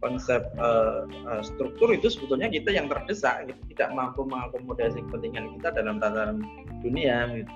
[0.00, 5.68] konsep uh, uh, struktur itu sebetulnya kita yang terdesak gitu, tidak mampu mengakomodasi kepentingan kita
[5.72, 6.44] dalam tataran
[6.84, 7.52] dunia gitu.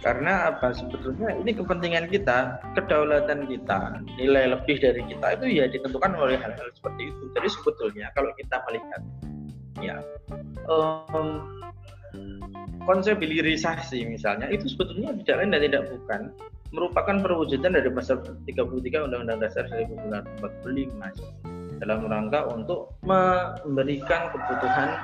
[0.00, 0.72] Karena apa?
[0.72, 6.68] Sebetulnya ini kepentingan kita kedaulatan kita nilai lebih dari kita itu ya ditentukan oleh hal-hal
[6.72, 7.24] seperti itu.
[7.36, 9.02] Jadi sebetulnya kalau kita melihat
[9.84, 9.96] ya
[10.72, 11.60] um,
[12.84, 16.20] konsep hilirisasi misalnya itu sebetulnya tidak lain dan tidak bukan
[16.74, 21.54] merupakan perwujudan dari pasal 33 Undang-Undang Dasar 1945.
[21.82, 24.94] dalam rangka untuk memberikan kebutuhan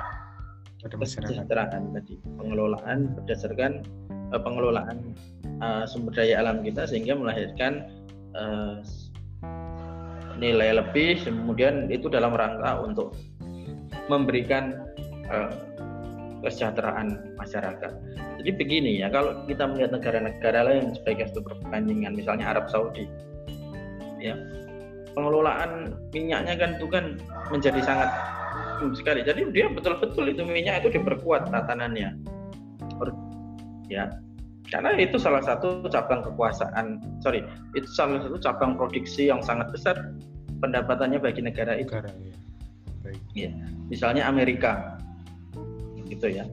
[0.81, 3.85] kesejahteraan tadi pengelolaan berdasarkan
[4.33, 5.13] uh, pengelolaan
[5.61, 7.85] uh, sumber daya alam kita sehingga melahirkan
[8.33, 8.81] uh,
[10.41, 13.13] nilai lebih kemudian itu dalam rangka untuk
[14.09, 14.73] memberikan
[15.29, 15.53] uh,
[16.41, 17.91] kesejahteraan masyarakat.
[18.41, 23.05] Jadi begini ya, kalau kita melihat negara-negara lain sebagai satu perbandingan, misalnya Arab Saudi,
[24.17, 24.33] ya
[25.13, 27.05] pengelolaan minyaknya kan itu kan
[27.53, 28.09] menjadi sangat
[28.97, 29.21] sekali.
[29.21, 32.17] Jadi dia betul-betul itu minyak itu diperkuat tatanannya,
[33.91, 34.07] ya
[34.71, 37.43] karena itu salah satu cabang kekuasaan sorry
[37.75, 40.15] itu salah satu cabang produksi yang sangat besar
[40.63, 42.35] pendapatannya bagi negara itu negara, ya.
[43.03, 43.21] Baik.
[43.35, 43.51] ya
[43.91, 44.95] misalnya Amerika
[46.11, 46.43] gitu ya.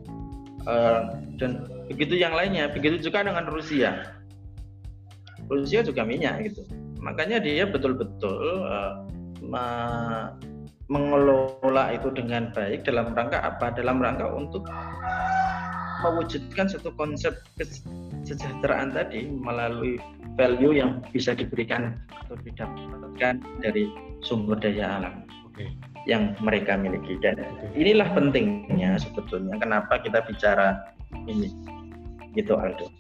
[0.68, 4.14] Uh, dan begitu yang lainnya begitu juga dengan Rusia.
[5.50, 6.62] Rusia juga minyak gitu.
[7.02, 9.06] Makanya dia betul-betul uh,
[10.88, 13.72] mengelola itu dengan baik dalam rangka apa?
[13.74, 14.66] Dalam rangka untuk
[16.04, 19.98] mewujudkan satu konsep kesejahteraan tadi melalui
[20.38, 23.90] value yang bisa diberikan atau didapatkan dari
[24.22, 25.14] sumber daya alam.
[25.50, 25.74] Okay.
[26.06, 27.40] Yang mereka miliki dan
[27.74, 30.78] inilah pentingnya sebetulnya kenapa kita bicara
[31.26, 31.50] ini
[32.36, 32.92] gitu Aldo.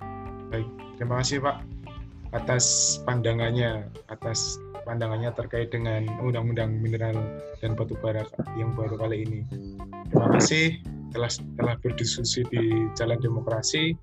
[0.48, 1.56] Baik, terima kasih Pak
[2.36, 7.16] atas pandangannya atas pandangannya terkait dengan undang-undang mineral
[7.60, 8.24] dan batu bara
[8.56, 9.40] yang baru kali ini.
[10.12, 10.80] Terima kasih
[11.12, 13.96] telah telah berdiskusi di jalan demokrasi.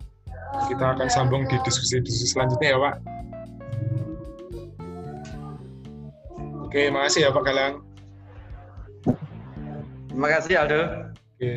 [0.70, 2.96] Kita akan sambung di diskusi-diskusi selanjutnya ya Pak.
[6.66, 7.85] Oke, makasih ya Pak Galang.
[10.16, 10.82] Terima kasih Aldo.
[11.12, 11.52] Oke.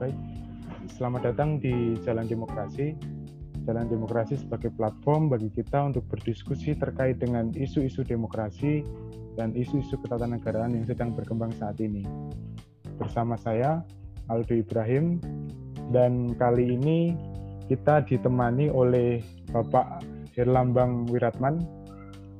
[0.00, 0.16] Baik,
[0.96, 2.96] selamat datang di Jalan Demokrasi
[3.68, 8.80] Jalan Demokrasi sebagai platform bagi kita untuk berdiskusi terkait dengan isu-isu demokrasi
[9.36, 12.00] dan isu-isu ketatanegaraan yang sedang berkembang saat ini.
[12.96, 13.84] Bersama saya,
[14.32, 15.20] Aldo Ibrahim,
[15.92, 17.12] dan kali ini
[17.66, 20.02] kita ditemani oleh Bapak
[20.38, 21.66] Herlambang Wiratman.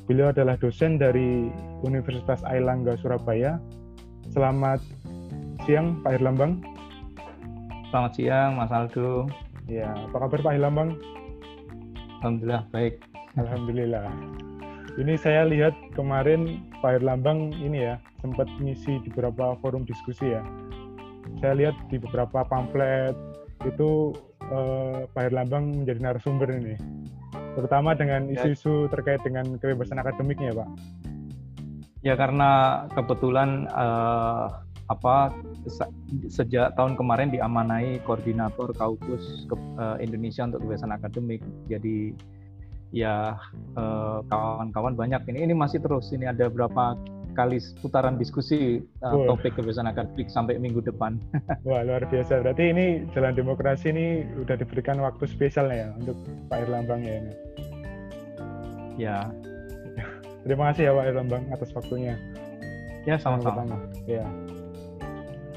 [0.07, 1.51] Beliau adalah dosen dari
[1.83, 3.59] Universitas Airlangga Surabaya.
[4.31, 4.79] Selamat
[5.67, 6.63] siang Pak Herlambang.
[7.91, 9.27] Selamat siang Mas Aldo.
[9.67, 10.95] Ya, apa kabar Pak Herlambang?
[12.23, 13.03] Alhamdulillah baik.
[13.35, 14.07] Alhamdulillah.
[14.97, 20.43] Ini saya lihat kemarin Pak Erlambang ini ya sempat ngisi di beberapa forum diskusi ya.
[21.43, 23.13] Saya lihat di beberapa pamflet
[23.67, 24.15] itu
[24.53, 26.75] eh, Pak Erlambang menjadi narasumber ini,
[27.59, 28.39] terutama dengan ya.
[28.39, 30.69] isu-isu terkait dengan kebebasan akademiknya, Pak.
[32.07, 34.47] Ya karena kebetulan eh,
[34.87, 35.35] apa
[36.31, 41.43] sejak tahun kemarin diamanai koordinator Kaukus uh, Indonesia untuk kebebasan akademik.
[41.67, 42.15] Jadi
[42.95, 43.35] ya
[44.31, 46.95] kawan-kawan uh, banyak ini ini masih terus ini ada berapa
[47.37, 51.21] kali putaran diskusi uh, topik kebebasan akademik sampai minggu depan.
[51.69, 52.41] Wah luar biasa.
[52.41, 56.17] Berarti ini jalan demokrasi ini udah diberikan waktu spesial ya untuk
[56.49, 57.33] Pak Erlambang ya ini.
[58.97, 59.19] Ya.
[60.49, 62.17] Terima kasih ya Pak Erlambang atas waktunya.
[63.05, 63.77] Ya sama-sama.
[64.09, 64.25] Ya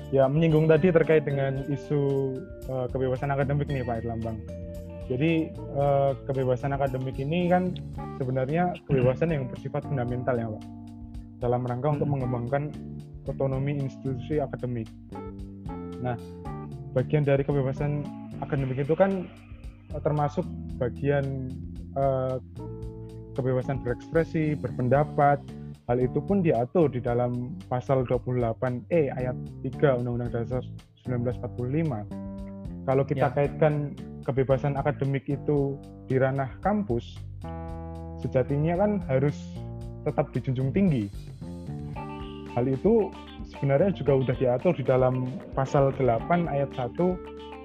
[0.09, 2.33] ya menyinggung tadi terkait dengan isu
[2.69, 4.37] uh, kebebasan akademik nih Pak Erlambang.
[5.09, 7.73] Jadi uh, kebebasan akademik ini kan
[8.21, 10.63] sebenarnya kebebasan yang bersifat fundamental ya Pak.
[11.39, 12.75] Dalam rangka untuk mengembangkan
[13.27, 14.91] otonomi institusi akademik.
[16.03, 16.19] Nah,
[16.91, 18.03] bagian dari kebebasan
[18.43, 19.27] akademik itu kan
[20.03, 20.43] termasuk
[20.75, 21.51] bagian
[21.95, 22.37] uh,
[23.39, 25.39] kebebasan berekspresi, berpendapat,
[25.89, 29.33] Hal itu pun diatur di dalam pasal 28E ayat
[29.65, 30.61] 3 Undang-Undang Dasar
[31.09, 32.85] 1945.
[32.85, 33.33] Kalau kita ya.
[33.33, 37.17] kaitkan kebebasan akademik itu di ranah kampus,
[38.21, 39.33] sejatinya kan harus
[40.09, 41.05] tetap dijunjung tinggi.
[42.57, 43.13] Hal itu
[43.53, 46.97] sebenarnya juga sudah diatur di dalam pasal 8 ayat 1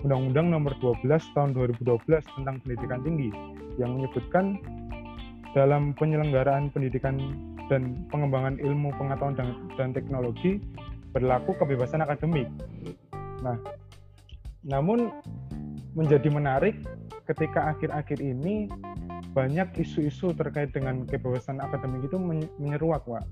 [0.05, 3.33] Undang-Undang Nomor 12 Tahun 2012 tentang Pendidikan Tinggi
[3.81, 4.61] yang menyebutkan
[5.57, 7.17] dalam penyelenggaraan pendidikan
[7.73, 9.49] dan pengembangan ilmu pengetahuan dan,
[9.81, 10.61] dan teknologi
[11.17, 12.51] berlaku kebebasan akademik.
[13.41, 13.57] Nah,
[14.67, 15.09] namun
[15.95, 16.77] menjadi menarik
[17.31, 18.69] ketika akhir-akhir ini
[19.35, 23.27] banyak isu-isu terkait dengan kebebasan akademik itu menyeruak, Pak.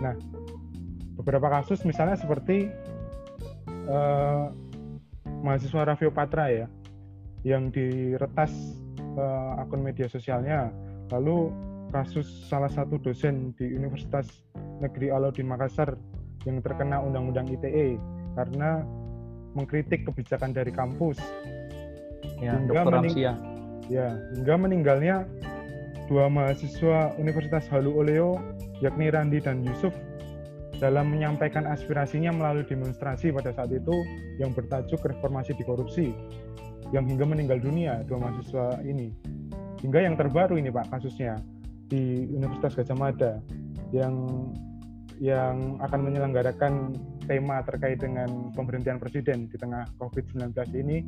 [0.00, 0.16] Nah,
[1.20, 2.72] beberapa kasus misalnya seperti
[3.86, 4.48] uh,
[5.44, 6.66] mahasiswa Raffio Patra ya,
[7.44, 8.50] yang diretas
[9.20, 10.72] uh, akun media sosialnya,
[11.12, 11.52] lalu
[11.92, 14.28] kasus salah satu dosen di Universitas
[14.80, 15.92] Negeri Alauddin Makassar
[16.48, 18.00] yang terkena Undang-Undang ITE
[18.32, 18.80] karena
[19.52, 21.20] mengkritik kebijakan dari kampus.
[22.40, 22.86] Ya, hingga.
[22.86, 23.57] Mening
[23.88, 25.24] ya, hingga meninggalnya
[26.08, 28.40] dua mahasiswa Universitas Halu Oleo
[28.80, 29.92] yakni Randi dan Yusuf
[30.78, 33.92] dalam menyampaikan aspirasinya melalui demonstrasi pada saat itu
[34.38, 36.14] yang bertajuk reformasi di korupsi
[36.94, 39.12] yang hingga meninggal dunia dua mahasiswa ini.
[39.82, 41.38] Hingga yang terbaru ini Pak kasusnya
[41.90, 43.32] di Universitas Gajah Mada
[43.90, 44.14] yang
[45.18, 46.94] yang akan menyelenggarakan
[47.26, 51.02] tema terkait dengan pemberhentian presiden di tengah COVID-19 ini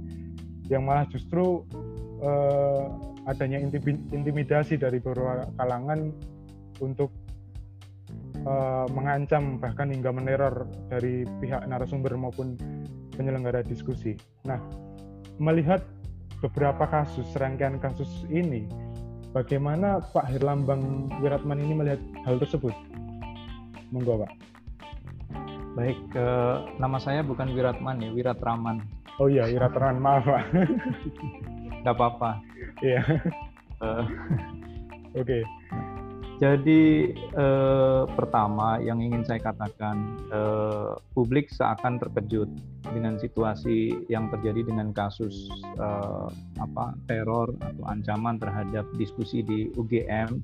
[0.67, 1.63] yang malah justru
[2.21, 2.85] eh,
[3.29, 3.59] adanya
[4.13, 6.13] intimidasi dari beberapa kalangan
[6.81, 7.13] untuk
[8.47, 12.57] uh, mengancam bahkan hingga meneror dari pihak narasumber maupun
[13.15, 14.17] penyelenggara diskusi.
[14.49, 14.59] Nah,
[15.37, 15.85] melihat
[16.41, 18.65] beberapa kasus, serangkaian kasus ini,
[19.37, 22.73] bagaimana Pak Herlambang Wiratman ini melihat hal tersebut?
[23.93, 24.33] Monggo, Pak.
[25.79, 28.83] Baik, uh, nama saya bukan Wiratman ya, Wiratraman.
[29.21, 30.45] Oh iya, Wiratraman, maaf Pak.
[31.83, 32.41] Gak apa-apa.
[32.85, 33.03] Iya.
[33.81, 34.05] Uh,
[35.21, 35.43] Oke.
[35.43, 35.43] Okay.
[36.41, 42.49] Jadi eh, pertama yang ingin saya katakan, eh, publik seakan terkejut
[42.97, 50.41] dengan situasi yang terjadi dengan kasus eh, apa teror atau ancaman terhadap diskusi di UGM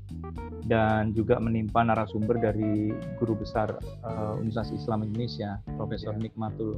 [0.69, 6.29] dan juga menimpa narasumber dari guru besar eh, Universitas Islam Indonesia, Profesor ya.
[6.29, 6.77] Nikmatul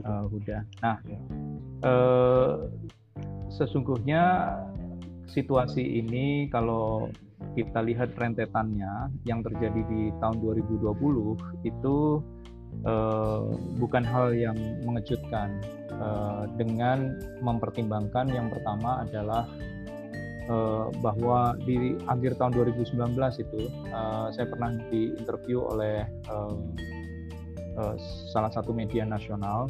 [0.00, 0.64] eh, Huda.
[0.80, 1.20] Nah, ya.
[1.84, 2.54] eh,
[3.50, 4.54] sesungguhnya
[5.30, 7.10] situasi ini kalau
[7.58, 11.96] kita lihat rentetannya yang terjadi di tahun 2020 itu
[12.84, 15.58] uh, bukan hal yang mengejutkan
[15.98, 19.48] uh, dengan mempertimbangkan yang pertama adalah
[20.46, 26.54] uh, bahwa di akhir tahun 2019 itu uh, saya pernah diinterview oleh uh,
[27.78, 27.94] uh,
[28.30, 29.66] salah satu media nasional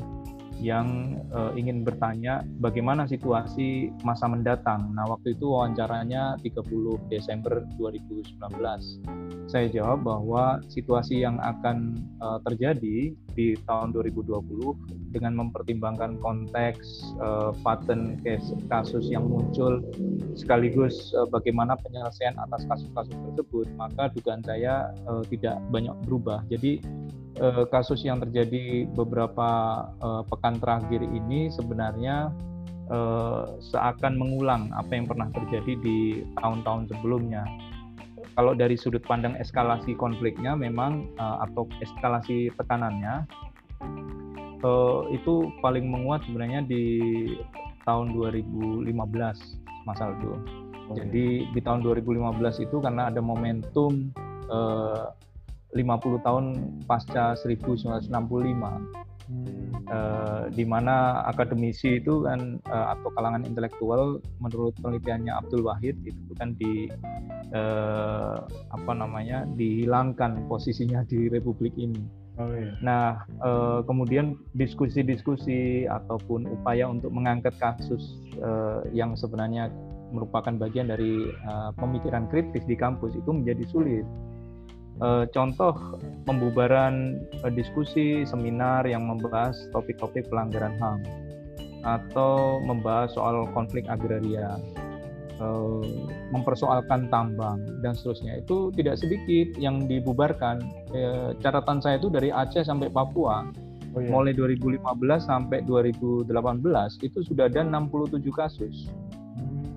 [0.61, 4.93] yang uh, ingin bertanya bagaimana situasi masa mendatang.
[4.93, 8.39] Nah, waktu itu wawancaranya 30 Desember 2019.
[9.49, 17.51] Saya jawab bahwa situasi yang akan uh, terjadi di tahun 2020 dengan mempertimbangkan konteks uh,
[17.67, 19.83] pattern case, kasus yang muncul
[20.39, 26.47] sekaligus uh, bagaimana penyelesaian atas kasus-kasus tersebut, maka dugaan saya uh, tidak banyak berubah.
[26.47, 26.83] Jadi
[27.43, 29.49] uh, kasus yang terjadi beberapa
[30.03, 32.31] uh, pekan terakhir ini sebenarnya
[32.91, 35.99] uh, seakan mengulang apa yang pernah terjadi di
[36.39, 37.47] tahun-tahun sebelumnya.
[38.41, 43.29] Kalau dari sudut pandang eskalasi konfliknya memang uh, atau eskalasi tekanannya
[44.65, 46.89] uh, itu paling menguat sebenarnya di
[47.85, 48.89] tahun 2015
[49.85, 50.41] Mas Aldo.
[50.89, 54.09] Oh, Jadi di tahun 2015 itu karena ada momentum
[54.49, 55.13] uh,
[55.77, 56.45] 50 tahun
[56.89, 58.09] pasca 1965
[59.91, 66.33] uh, di mana akademisi itu kan uh, atau kalangan intelektual menurut penelitiannya Abdul Wahid itu
[66.39, 66.89] kan di
[67.53, 68.39] uh,
[68.71, 72.01] apa namanya dihilangkan posisinya di Republik ini.
[72.41, 72.73] Oh, iya.
[72.81, 73.29] Nah,
[73.85, 78.17] kemudian diskusi-diskusi ataupun upaya untuk mengangkat kasus
[78.97, 79.69] yang sebenarnya
[80.09, 81.29] merupakan bagian dari
[81.77, 84.09] pemikiran kritis di kampus itu menjadi sulit
[85.01, 91.01] uh, contoh pembubaran uh, diskusi seminar yang membahas topik-topik pelanggaran HAM
[91.81, 94.61] atau membahas soal konflik agraria
[95.41, 95.83] uh,
[96.31, 98.45] mempersoalkan tambang dan seterusnya.
[98.45, 100.61] Itu tidak sedikit yang dibubarkan.
[100.93, 103.49] Uh, catatan saya itu dari Aceh sampai Papua.
[103.91, 104.07] Oh, iya.
[104.07, 104.87] mulai 2015
[105.19, 106.31] sampai 2018
[107.03, 108.87] itu sudah ada 67 kasus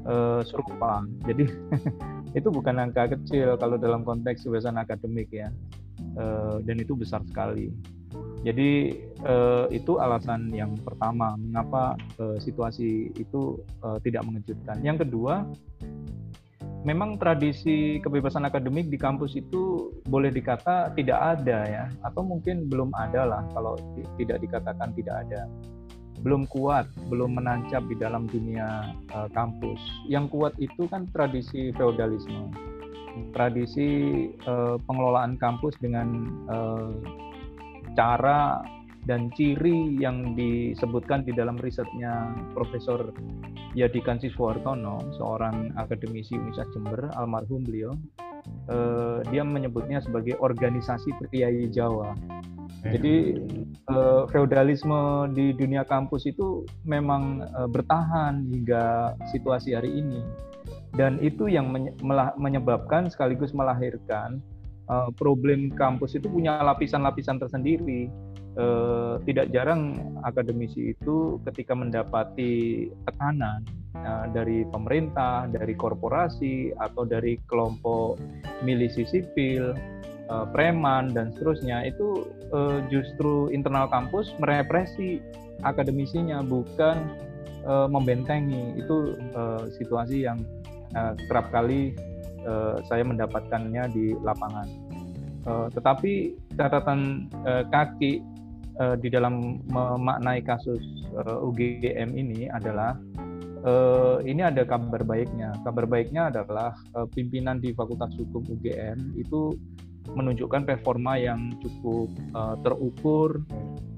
[0.07, 1.03] uh, serupa.
[1.27, 1.49] Jadi
[2.39, 5.49] itu bukan angka kecil kalau dalam konteks kebebasan akademik ya.
[6.17, 7.69] Uh, dan itu besar sekali.
[8.43, 14.83] Jadi uh, itu alasan yang pertama mengapa uh, situasi itu uh, tidak mengejutkan.
[14.83, 15.47] Yang kedua
[16.83, 22.91] memang tradisi kebebasan akademik di kampus itu boleh dikata tidak ada ya atau mungkin belum
[22.91, 23.79] ada lah kalau
[24.19, 25.47] tidak dikatakan tidak ada
[26.23, 29.79] belum kuat, belum menancap di dalam dunia uh, kampus.
[30.07, 32.49] Yang kuat itu kan tradisi feodalisme,
[33.35, 33.89] tradisi
[34.47, 36.07] uh, pengelolaan kampus dengan
[36.47, 36.95] uh,
[37.93, 38.63] cara
[39.03, 43.11] dan ciri yang disebutkan di dalam risetnya Profesor
[43.75, 47.91] Yadikan Siswartono, seorang akademisi Universitas Jember, almarhum beliau,
[48.71, 52.15] uh, dia menyebutnya sebagai organisasi priayi Jawa.
[52.83, 53.39] Jadi
[53.89, 60.21] uh, feodalisme di dunia kampus itu memang uh, bertahan hingga situasi hari ini
[60.93, 61.73] dan itu yang
[62.37, 64.37] menyebabkan sekaligus melahirkan
[64.89, 68.09] uh, problem kampus itu punya lapisan-lapisan tersendiri.
[68.53, 73.65] Uh, tidak jarang akademisi itu ketika mendapati tekanan
[73.97, 78.21] uh, dari pemerintah, dari korporasi atau dari kelompok
[78.61, 79.73] milisi sipil,
[80.29, 85.19] uh, preman dan seterusnya itu uh, justru internal kampus merepresi
[85.63, 87.09] akademisinya bukan
[87.67, 88.77] uh, membentengi.
[88.79, 90.43] Itu uh, situasi yang
[90.95, 91.95] uh, kerap kali
[92.47, 94.67] uh, saya mendapatkannya di lapangan.
[95.43, 98.23] Uh, tetapi catatan uh, kaki
[98.79, 100.79] uh, di dalam memaknai kasus
[101.19, 102.95] uh, UGM ini adalah
[103.67, 105.51] uh, ini ada kabar baiknya.
[105.67, 109.59] Kabar baiknya adalah uh, pimpinan di Fakultas Hukum UGM itu
[110.11, 113.39] menunjukkan performa yang cukup uh, terukur,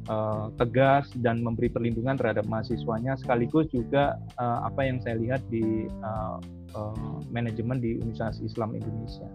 [0.07, 5.89] uh, tegas dan memberi perlindungan terhadap mahasiswanya sekaligus juga uh, apa yang saya lihat di
[6.05, 6.37] uh,
[6.77, 9.25] uh, manajemen di Universitas Islam Indonesia.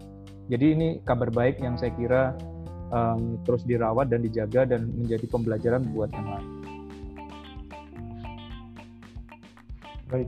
[0.47, 2.35] Jadi ini kabar baik yang saya kira
[2.91, 6.49] um, terus dirawat dan dijaga dan menjadi pembelajaran buat yang lain.
[10.11, 10.27] Baik.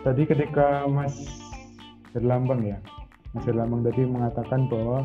[0.00, 1.12] Tadi ketika Mas
[2.16, 2.80] Berlambang ya,
[3.36, 5.04] Mas Berlambang tadi mengatakan bahwa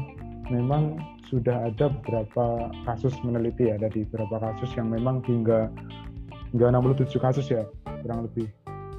[0.51, 5.71] memang sudah ada beberapa kasus meneliti ya, ada di beberapa kasus yang memang hingga
[6.51, 7.63] hingga 67 kasus ya,
[8.03, 8.51] kurang lebih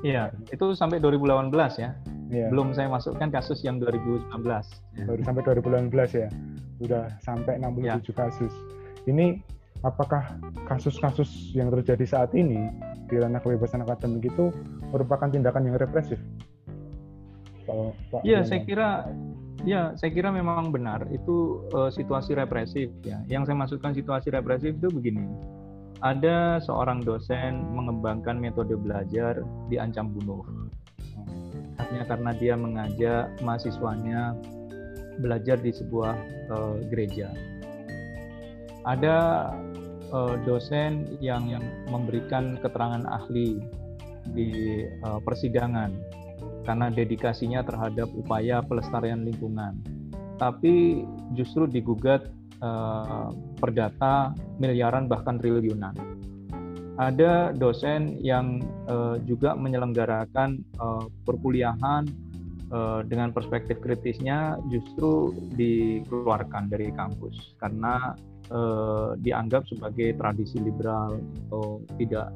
[0.05, 1.49] Iya, itu sampai 2018
[1.81, 1.97] ya.
[2.29, 2.53] Iya.
[2.53, 4.29] Belum saya masukkan kasus yang 2019.
[5.01, 5.05] Ya.
[5.09, 6.29] Baru sampai 2018 ya.
[6.77, 7.97] Sudah sampai 67 ya.
[8.13, 8.53] kasus.
[9.09, 9.41] Ini
[9.81, 10.37] apakah
[10.69, 12.69] kasus-kasus yang terjadi saat ini
[13.09, 14.53] di ranah kebebasan akademik itu
[14.93, 16.21] merupakan tindakan yang represif?
[18.29, 19.09] Iya, saya kira
[19.65, 23.21] ya saya kira memang benar itu uh, situasi represif ya.
[23.27, 25.25] Yang saya maksudkan situasi represif itu begini
[26.05, 29.41] ada seorang dosen mengembangkan metode belajar
[29.73, 30.45] diancam bunuh.
[31.81, 34.37] Hanya karena dia mengajak mahasiswanya
[35.19, 36.15] belajar di sebuah
[36.53, 37.33] uh, gereja.
[38.85, 39.17] Ada
[40.12, 43.65] uh, dosen yang, yang memberikan keterangan ahli
[44.37, 45.89] di uh, persidangan
[46.65, 49.79] karena dedikasinya terhadap upaya pelestarian lingkungan.
[50.41, 51.05] Tapi
[51.39, 52.27] justru digugat
[52.65, 55.95] uh, perdata miliaran bahkan triliunan.
[56.95, 62.07] Ada dosen yang uh, juga menyelenggarakan uh, perkuliahan
[62.71, 68.15] uh, dengan perspektif kritisnya justru dikeluarkan dari kampus karena
[68.55, 72.31] uh, dianggap sebagai tradisi liberal atau tidak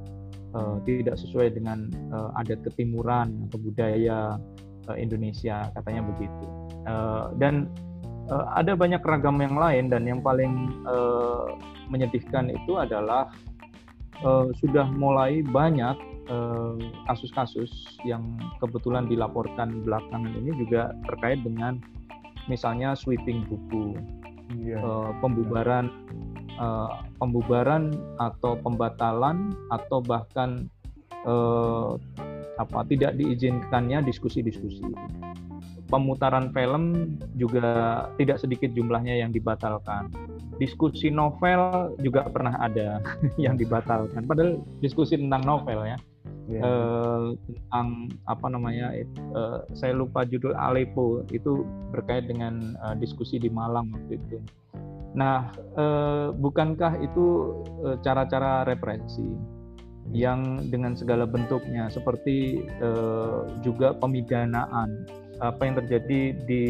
[0.54, 4.38] uh, tidak sesuai dengan uh, adat ketimuran atau budaya
[4.88, 6.46] uh, Indonesia katanya begitu.
[6.88, 7.68] Uh, dan
[8.32, 11.56] uh, ada banyak ragam yang lain dan yang paling uh,
[11.88, 13.32] menyedihkan itu adalah
[14.24, 15.96] uh, sudah mulai banyak
[17.08, 21.80] kasus-kasus uh, yang kebetulan dilaporkan belakangan ini juga terkait dengan
[22.52, 23.96] misalnya sweeping buku,
[24.60, 24.80] yeah.
[24.80, 25.88] uh, pembubaran
[26.58, 30.66] uh, pembubaran atau pembatalan atau bahkan
[31.24, 31.96] uh,
[32.58, 34.82] apa tidak diizinkannya diskusi-diskusi
[35.88, 40.12] pemutaran film juga tidak sedikit jumlahnya yang dibatalkan.
[40.60, 43.00] Diskusi novel juga pernah ada
[43.44, 44.28] yang dibatalkan.
[44.28, 45.98] Padahal diskusi tentang novel ya.
[46.48, 46.64] Yeah.
[46.64, 49.04] Eh, tentang apa namanya eh,
[49.76, 54.38] saya lupa judul Aleppo itu berkait dengan eh, diskusi di Malang waktu itu.
[55.16, 57.26] Nah, eh, bukankah itu
[57.86, 59.58] eh, cara-cara represi
[60.12, 65.04] yang dengan segala bentuknya seperti eh, juga pemidanaan
[65.38, 66.62] apa yang terjadi di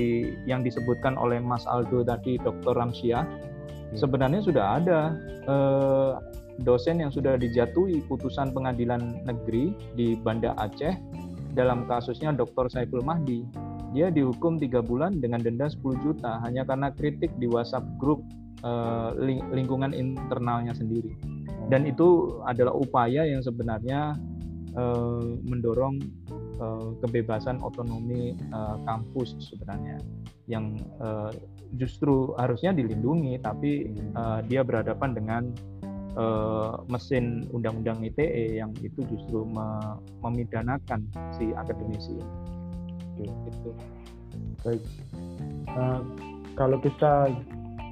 [0.44, 2.76] yang disebutkan oleh Mas Aldo tadi Dr.
[2.76, 3.96] Ramsyah hmm.
[3.96, 5.00] sebenarnya sudah ada
[5.48, 6.12] eh,
[6.66, 10.98] dosen yang sudah dijatuhi putusan pengadilan negeri di Banda Aceh
[11.54, 12.68] dalam kasusnya Dr.
[12.68, 13.46] Saiful Mahdi
[13.96, 18.20] dia dihukum tiga bulan dengan denda 10 juta hanya karena kritik di WhatsApp grup
[18.64, 19.10] eh,
[19.52, 21.16] lingkungan internalnya sendiri.
[21.68, 24.16] Dan itu adalah upaya yang sebenarnya
[24.76, 26.00] eh, mendorong
[26.58, 29.98] uh, kebebasan otonomi uh, kampus sebenarnya.
[30.50, 31.30] Yang uh,
[31.76, 35.42] justru harusnya dilindungi tapi uh, dia berhadapan dengan
[36.16, 41.04] uh, mesin undang-undang ITE yang itu justru me memidanakan
[41.36, 42.16] si akademisi
[43.26, 43.70] Gitu.
[44.62, 44.82] Baik.
[45.74, 46.00] Uh,
[46.54, 47.32] kalau kita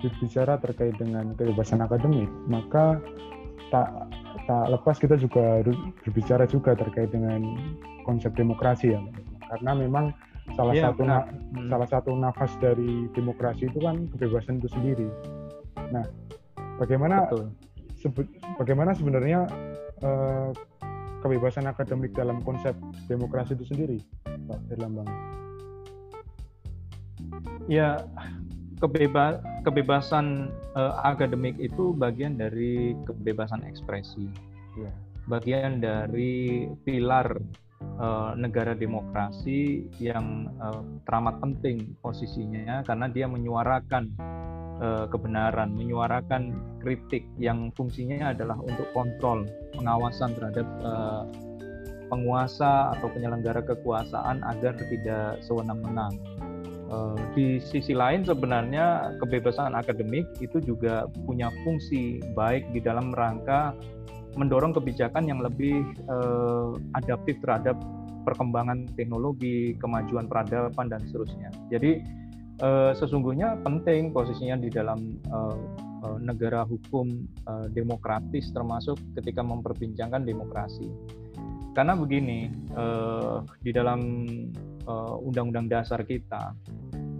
[0.03, 3.01] berbicara terkait dengan kebebasan akademik, maka
[3.75, 3.89] tak
[4.47, 5.65] tak lepas kita juga
[6.07, 7.43] berbicara juga terkait dengan
[8.07, 9.01] konsep demokrasi ya
[9.51, 10.15] karena memang
[10.55, 11.67] salah ya, satu hmm.
[11.67, 15.09] salah satu nafas dari demokrasi itu kan kebebasan itu sendiri
[15.91, 16.07] nah
[16.79, 17.27] bagaimana
[17.99, 18.23] sebe
[18.61, 19.51] bagaimana sebenarnya
[20.07, 20.55] uh,
[21.25, 22.77] kebebasan akademik dalam konsep
[23.09, 25.09] demokrasi itu sendiri Pak Erlambang
[27.67, 28.03] ya
[28.79, 34.29] kebeba kebebasan uh, akademik itu bagian dari kebebasan ekspresi,
[34.77, 34.93] ya.
[35.27, 37.27] bagian dari pilar
[37.99, 44.13] uh, negara demokrasi yang uh, teramat penting posisinya karena dia menyuarakan
[44.81, 49.45] uh, kebenaran, menyuarakan kritik yang fungsinya adalah untuk kontrol,
[49.77, 51.25] pengawasan terhadap uh,
[52.07, 56.15] penguasa atau penyelenggara kekuasaan agar tidak sewenang-wenang.
[57.35, 63.75] Di sisi lain sebenarnya kebebasan akademik itu juga punya fungsi baik di dalam rangka
[64.39, 65.83] mendorong kebijakan yang lebih
[66.95, 67.75] adaptif terhadap
[68.23, 71.51] perkembangan teknologi, kemajuan peradaban dan seterusnya.
[71.75, 72.07] Jadi
[72.61, 75.59] uh, sesungguhnya penting posisinya di dalam uh,
[76.23, 80.87] negara hukum uh, demokratis termasuk ketika memperbincangkan demokrasi.
[81.75, 84.25] Karena begini, uh, di dalam
[85.21, 86.55] undang-undang uh, dasar kita,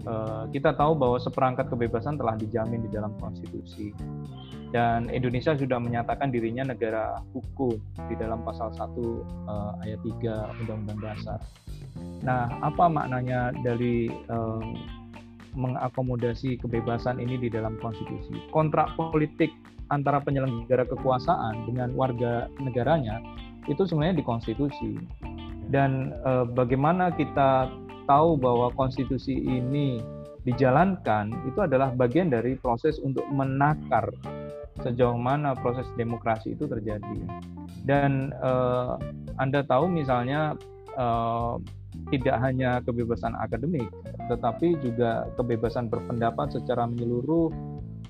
[0.07, 3.91] uh, kita tahu bahwa seperangkat kebebasan telah dijamin di dalam konstitusi
[4.71, 7.79] dan Indonesia sudah menyatakan dirinya negara hukum
[8.11, 8.83] di dalam pasal 1
[9.47, 11.39] uh, ayat 3 Undang-Undang Dasar.
[12.21, 14.61] Nah, apa maknanya dari uh,
[15.57, 18.37] mengakomodasi kebebasan ini di dalam konstitusi?
[18.53, 19.49] Kontrak politik
[19.89, 23.19] antara penyelenggara kekuasaan dengan warga negaranya
[23.67, 24.91] itu sebenarnya di konstitusi.
[25.67, 27.67] Dan uh, bagaimana kita
[28.07, 29.99] tahu bahwa konstitusi ini
[30.47, 34.07] dijalankan itu adalah bagian dari proses untuk menakar
[34.79, 37.19] sejauh mana proses demokrasi itu terjadi.
[37.83, 38.95] Dan uh,
[39.35, 40.55] Anda tahu misalnya
[40.95, 41.59] uh,
[42.07, 43.87] tidak hanya kebebasan akademik,
[44.31, 47.51] tetapi juga kebebasan berpendapat secara menyeluruh,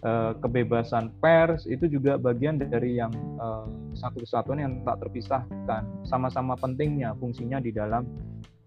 [0.05, 3.09] uh, kebebasan pers itu juga bagian dari yang
[3.41, 3.65] uh,
[3.97, 8.05] satu kesatuan yang tak terpisahkan, sama-sama pentingnya fungsinya di dalam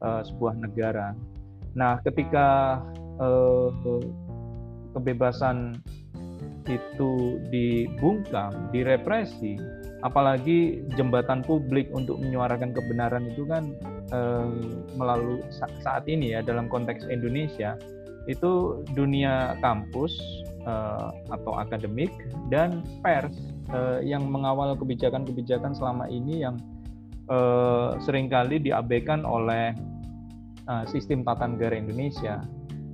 [0.03, 1.15] uh, sebuah negara.
[1.79, 2.83] Nah, ketika
[4.97, 5.77] kebebasan
[6.67, 9.61] itu dibungkam, direpresi,
[10.01, 13.77] apalagi jembatan publik untuk menyuarakan kebenaran itu kan
[14.13, 14.49] eh,
[14.97, 15.45] melalui
[15.85, 17.77] saat ini ya dalam konteks Indonesia
[18.29, 20.13] itu dunia kampus
[20.65, 22.13] eh, atau akademik
[22.49, 23.33] dan pers
[23.73, 26.57] eh, yang mengawal kebijakan-kebijakan selama ini yang
[27.29, 29.77] eh, sering kali diabaikan oleh
[30.65, 32.41] eh, sistem tata negara Indonesia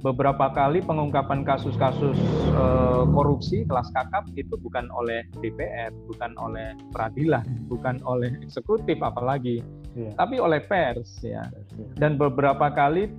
[0.07, 2.15] beberapa kali pengungkapan kasus-kasus
[2.55, 9.67] uh, korupsi kelas kakap itu bukan oleh DPR, bukan oleh peradilan, bukan oleh eksekutif apalagi,
[9.99, 10.15] yeah.
[10.15, 11.43] tapi oleh pers ya.
[11.75, 11.87] Iya.
[11.99, 13.11] Dan beberapa kali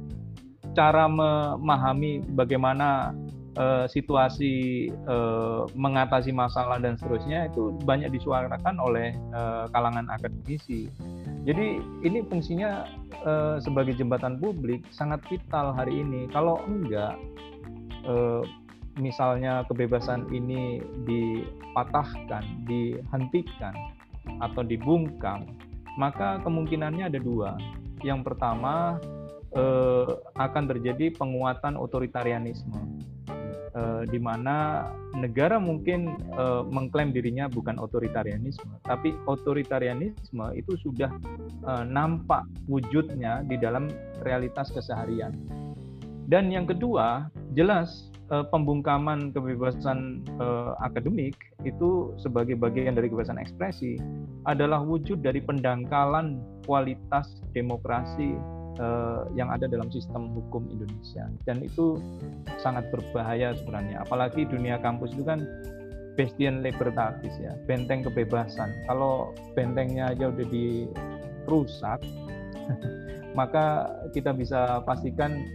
[0.71, 3.11] cara memahami bagaimana
[3.57, 10.87] uh, situasi uh, mengatasi masalah dan seterusnya itu banyak disuarakan oleh uh, kalangan akademisi.
[11.43, 12.85] Jadi ini fungsinya
[13.25, 16.29] uh, sebagai jembatan publik sangat vital hari ini.
[16.29, 17.17] Kalau enggak,
[18.05, 18.45] uh,
[18.97, 23.73] misalnya kebebasan ini dipatahkan, dihentikan,
[24.43, 25.47] atau dibungkam,
[25.95, 27.55] maka kemungkinannya ada dua.
[28.03, 28.99] Yang pertama
[29.55, 33.07] uh, akan terjadi penguatan otoritarianisme
[33.77, 41.13] uh, di mana negara mungkin uh, mengklaim dirinya bukan otoritarianisme, tapi otoritarianisme itu sudah
[41.63, 43.93] uh, nampak wujudnya di dalam
[44.25, 45.37] realitas keseharian.
[46.27, 53.95] Dan yang kedua, jelas uh, pembungkaman kebebasan uh, akademik itu sebagai bagian dari kebebasan ekspresi
[54.43, 58.35] adalah wujud dari pendangkalan kualitas demokrasi
[58.79, 61.29] uh, yang ada dalam sistem hukum Indonesia.
[61.45, 61.99] Dan itu
[62.61, 64.01] sangat berbahaya sebenarnya.
[64.05, 65.45] Apalagi dunia kampus itu kan
[66.17, 68.73] bastion libertatis ya benteng kebebasan.
[68.89, 72.01] Kalau bentengnya aja udah dirusak
[73.37, 73.85] maka
[74.17, 75.45] kita bisa pastikan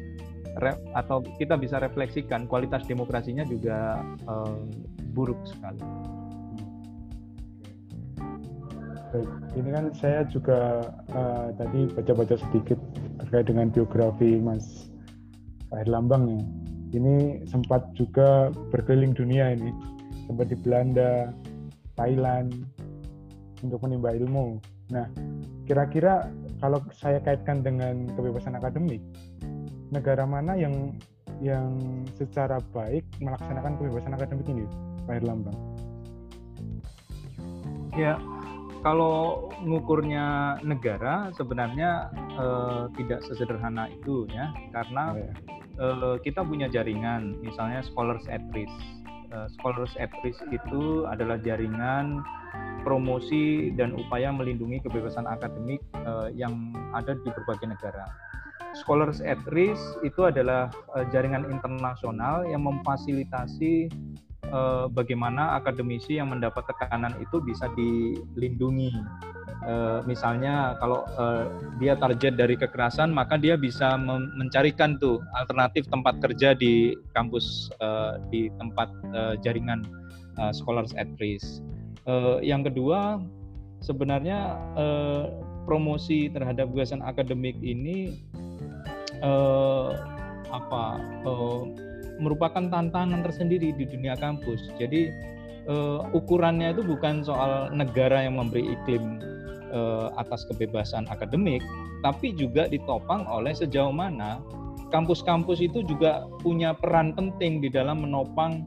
[0.93, 4.61] atau kita bisa refleksikan kualitas demokrasinya juga uh,
[5.17, 5.81] buruk sekali.
[9.13, 9.29] Baik,
[9.61, 12.81] ini kan saya juga uh, tadi baca-baca sedikit
[13.33, 14.93] terkait dengan biografi Mas
[15.73, 16.41] Pak Lambang ya.
[17.01, 19.73] Ini sempat juga berkeliling dunia ini,
[20.29, 21.33] sempat di Belanda,
[21.97, 22.53] Thailand
[23.65, 24.61] untuk menimba ilmu.
[24.93, 25.09] Nah,
[25.65, 26.29] kira-kira
[26.61, 29.01] kalau saya kaitkan dengan kebebasan akademik,
[29.89, 30.93] negara mana yang
[31.41, 31.73] yang
[32.21, 34.69] secara baik melaksanakan kebebasan akademik ini,
[35.09, 35.57] Pak Lambang?
[37.97, 38.21] Ya,
[38.83, 44.51] kalau ngukurnya negara sebenarnya uh, tidak sesederhana itu ya.
[44.75, 45.15] Karena
[45.79, 48.75] uh, kita punya jaringan misalnya scholars at risk.
[49.33, 52.21] Uh, scholars at risk itu adalah jaringan
[52.83, 55.81] promosi dan upaya melindungi kebebasan akademik
[56.35, 58.05] yang ada di berbagai negara.
[58.77, 60.69] Scholars at Risk itu adalah
[61.15, 63.89] jaringan internasional yang memfasilitasi
[64.53, 68.93] uh, bagaimana akademisi yang mendapat tekanan itu bisa dilindungi.
[69.63, 71.47] Uh, misalnya kalau uh,
[71.79, 73.95] dia target dari kekerasan, maka dia bisa
[74.37, 79.87] mencarikan tuh alternatif tempat kerja di kampus uh, di tempat uh, jaringan
[80.39, 81.63] uh, Scholars at Risk.
[82.07, 83.23] Uh, yang kedua,
[83.83, 85.31] sebenarnya uh,
[85.63, 88.19] promosi terhadap gagasan akademik ini
[89.23, 89.95] uh,
[90.51, 91.71] apa uh,
[92.23, 94.71] merupakan tantangan tersendiri di dunia kampus.
[94.79, 95.11] Jadi
[95.67, 99.19] uh, ukurannya itu bukan soal negara yang memberi iklim
[99.75, 101.61] uh, atas kebebasan akademik,
[102.07, 104.39] tapi juga ditopang oleh sejauh mana
[104.93, 108.63] kampus-kampus itu juga punya peran penting di dalam menopang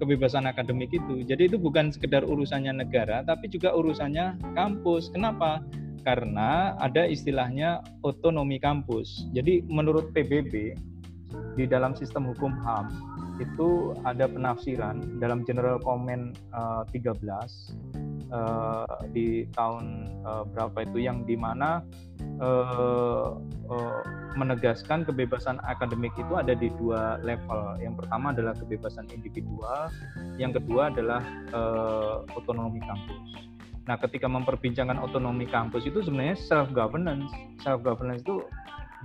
[0.00, 1.24] kebebasan akademik itu.
[1.24, 5.12] Jadi itu bukan sekedar urusannya negara, tapi juga urusannya kampus.
[5.12, 5.60] Kenapa?
[6.04, 9.28] Karena ada istilahnya otonomi kampus.
[9.36, 10.76] Jadi menurut PBB
[11.56, 12.92] di dalam sistem hukum HAM
[13.40, 17.20] itu ada penafsiran dalam General Comment uh, 13
[18.32, 21.84] uh, di tahun uh, berapa itu yang di mana
[22.40, 23.36] uh,
[23.68, 24.00] uh,
[24.36, 27.80] menegaskan kebebasan akademik itu ada di dua level.
[27.80, 29.88] Yang pertama adalah kebebasan individual,
[30.36, 31.24] yang kedua adalah
[31.56, 33.48] uh, otonomi kampus.
[33.86, 37.30] Nah, ketika memperbincangkan otonomi kampus itu sebenarnya self governance.
[37.62, 38.42] Self governance itu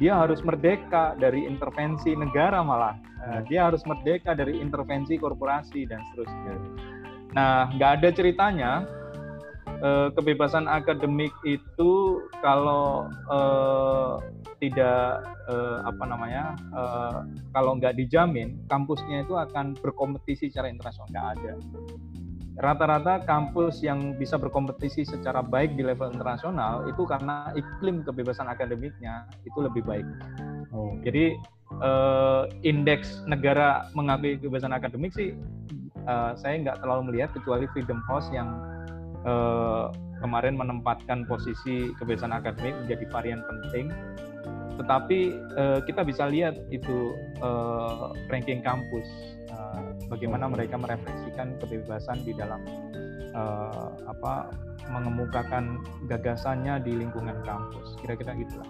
[0.02, 2.98] dia harus merdeka dari intervensi negara malah.
[3.22, 6.58] Uh, dia harus merdeka dari intervensi korporasi dan seterusnya.
[7.38, 8.72] Nah nggak ada ceritanya
[9.86, 14.18] uh, kebebasan akademik itu kalau uh,
[14.58, 17.22] tidak uh, apa namanya uh,
[17.54, 21.14] kalau nggak dijamin kampusnya itu akan berkompetisi secara internasional.
[21.14, 21.54] Nggak ada
[22.60, 29.24] rata-rata kampus yang bisa berkompetisi secara baik di level internasional itu karena iklim kebebasan akademiknya
[29.48, 30.04] itu lebih baik.
[30.76, 31.00] Oh.
[31.00, 31.40] Jadi
[31.80, 35.32] uh, indeks negara mengakui kebebasan akademik sih
[36.08, 38.52] uh, saya nggak terlalu melihat kecuali Freedom House yang
[39.24, 39.88] uh,
[40.20, 43.88] kemarin menempatkan posisi kebebasan akademik menjadi varian penting.
[44.76, 45.20] Tetapi
[45.56, 49.06] uh, kita bisa lihat itu uh, ranking kampus
[50.08, 52.62] bagaimana mereka merefleksikan kebebasan di dalam
[53.36, 54.52] uh, apa
[54.92, 58.68] mengemukakan gagasannya di lingkungan kampus kira-kira gitulah.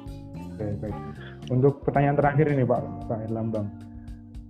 [0.53, 0.97] Oke baik.
[1.49, 3.67] Untuk pertanyaan terakhir ini Pak Pak Lambang,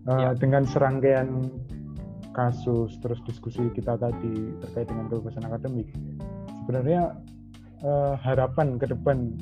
[0.07, 0.29] uh, ya.
[0.35, 1.47] dengan serangkaian
[2.31, 5.87] kasus terus diskusi kita tadi terkait dengan kebebasan akademik,
[6.63, 7.15] sebenarnya
[7.83, 9.35] uh, harapan ke depan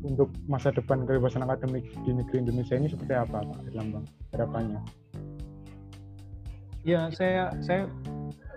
[0.00, 4.80] untuk masa depan kebebasan akademik di negeri Indonesia ini seperti apa Pak Lambang harapannya?
[6.80, 7.92] Ya, saya saya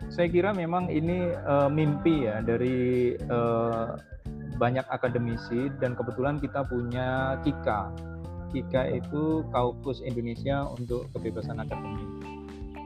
[0.08, 4.00] saya kira memang ini uh, mimpi ya dari uh,
[4.56, 7.92] banyak akademisi dan kebetulan kita punya KIKA.
[8.56, 12.08] KIKA itu Kaukus Indonesia untuk Kebebasan Akademik.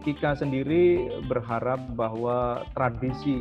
[0.08, 3.38] KIKA sendiri berharap bahwa tradisi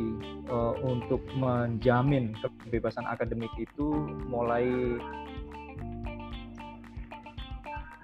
[0.51, 3.87] uh, untuk menjamin kebebasan akademik itu
[4.27, 4.67] mulai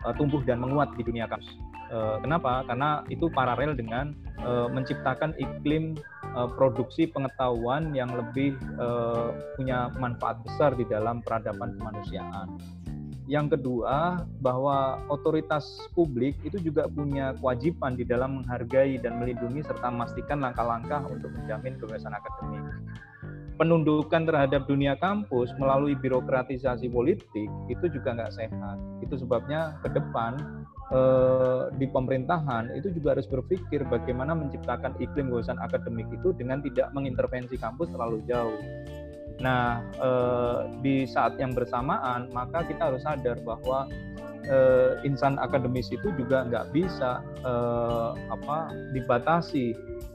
[0.08, 1.72] uh, tumbuh dan menguat di dunia kampus.
[1.91, 2.63] Eh, kenapa?
[2.65, 5.93] Karena itu paralel dengan uh, menciptakan iklim
[6.34, 8.55] uh, produksi pengetahuan yang lebih
[9.59, 12.57] punya manfaat besar di dalam peradaban kemanusiaan.
[13.23, 15.63] Yang kedua, bahwa otoritas
[15.95, 21.79] publik itu juga punya kewajiban di dalam menghargai dan melindungi serta memastikan langkah-langkah untuk menjamin
[21.79, 22.67] kebebasan akademik
[23.55, 28.77] penundukan terhadap dunia kampus melalui birokratisasi politik itu juga nggak sehat.
[29.05, 30.72] Itu sebabnya ke depan eh,
[31.73, 37.57] di pemerintahan itu juga harus berpikir bagaimana menciptakan iklim kebebasan akademik itu dengan tidak mengintervensi
[37.57, 38.61] kampus terlalu jauh.
[39.41, 43.89] Nah, eh, di saat yang bersamaan maka kita harus sadar bahwa
[44.45, 49.73] eh, insan akademis itu juga nggak bisa eh, apa dibatasi.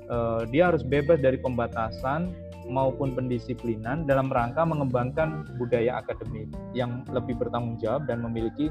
[0.08, 2.30] Eh, dia harus bebas dari pembatasan
[2.68, 8.68] maupun pendisiplinan dalam rangka mengembangkan budaya akademik yang lebih bertanggung jawab dan memiliki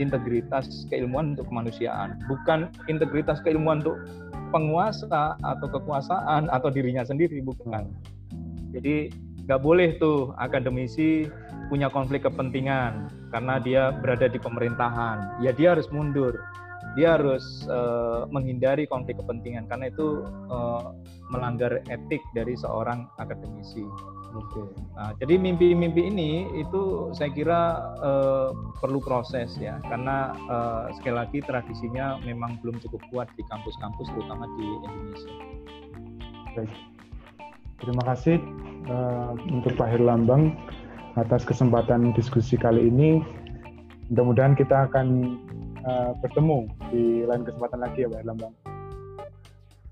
[0.00, 4.00] integritas keilmuan untuk kemanusiaan, bukan integritas keilmuan untuk
[4.52, 7.88] penguasa atau kekuasaan atau dirinya sendiri, bukan.
[8.72, 9.12] Jadi
[9.48, 11.28] nggak boleh tuh akademisi
[11.68, 16.36] punya konflik kepentingan karena dia berada di pemerintahan, ya dia harus mundur
[16.92, 20.92] dia harus uh, menghindari konflik kepentingan karena itu uh,
[21.32, 23.84] melanggar etik dari seorang akademisi.
[24.32, 24.64] Oke.
[24.96, 27.60] Nah, jadi mimpi-mimpi ini itu saya kira
[28.00, 28.48] uh,
[28.80, 34.48] perlu proses ya, karena uh, sekali lagi tradisinya memang belum cukup kuat di kampus-kampus, terutama
[34.56, 35.32] di Indonesia.
[36.56, 36.72] Baik.
[37.82, 38.40] Terima kasih
[38.88, 40.56] uh, untuk Pak Herlambang
[41.20, 43.20] atas kesempatan diskusi kali ini.
[44.12, 45.40] mudah-mudahan kita akan
[45.88, 48.71] uh, bertemu di lain kesempatan lagi ya Pak Erlambang.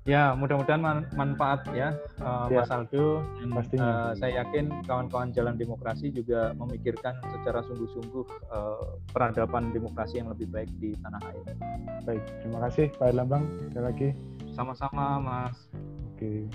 [0.09, 1.93] Ya, mudah-mudahan man manfaat ya,
[2.25, 3.21] uh, ya Mas Aldo.
[3.37, 10.33] Dan, uh, saya yakin kawan-kawan Jalan Demokrasi juga memikirkan secara sungguh-sungguh uh, peradaban demokrasi yang
[10.33, 11.45] lebih baik di tanah air.
[12.09, 14.09] Baik, terima kasih Pak Erlambang sekali lagi.
[14.57, 15.69] Sama-sama, Mas.
[16.17, 16.49] Oke.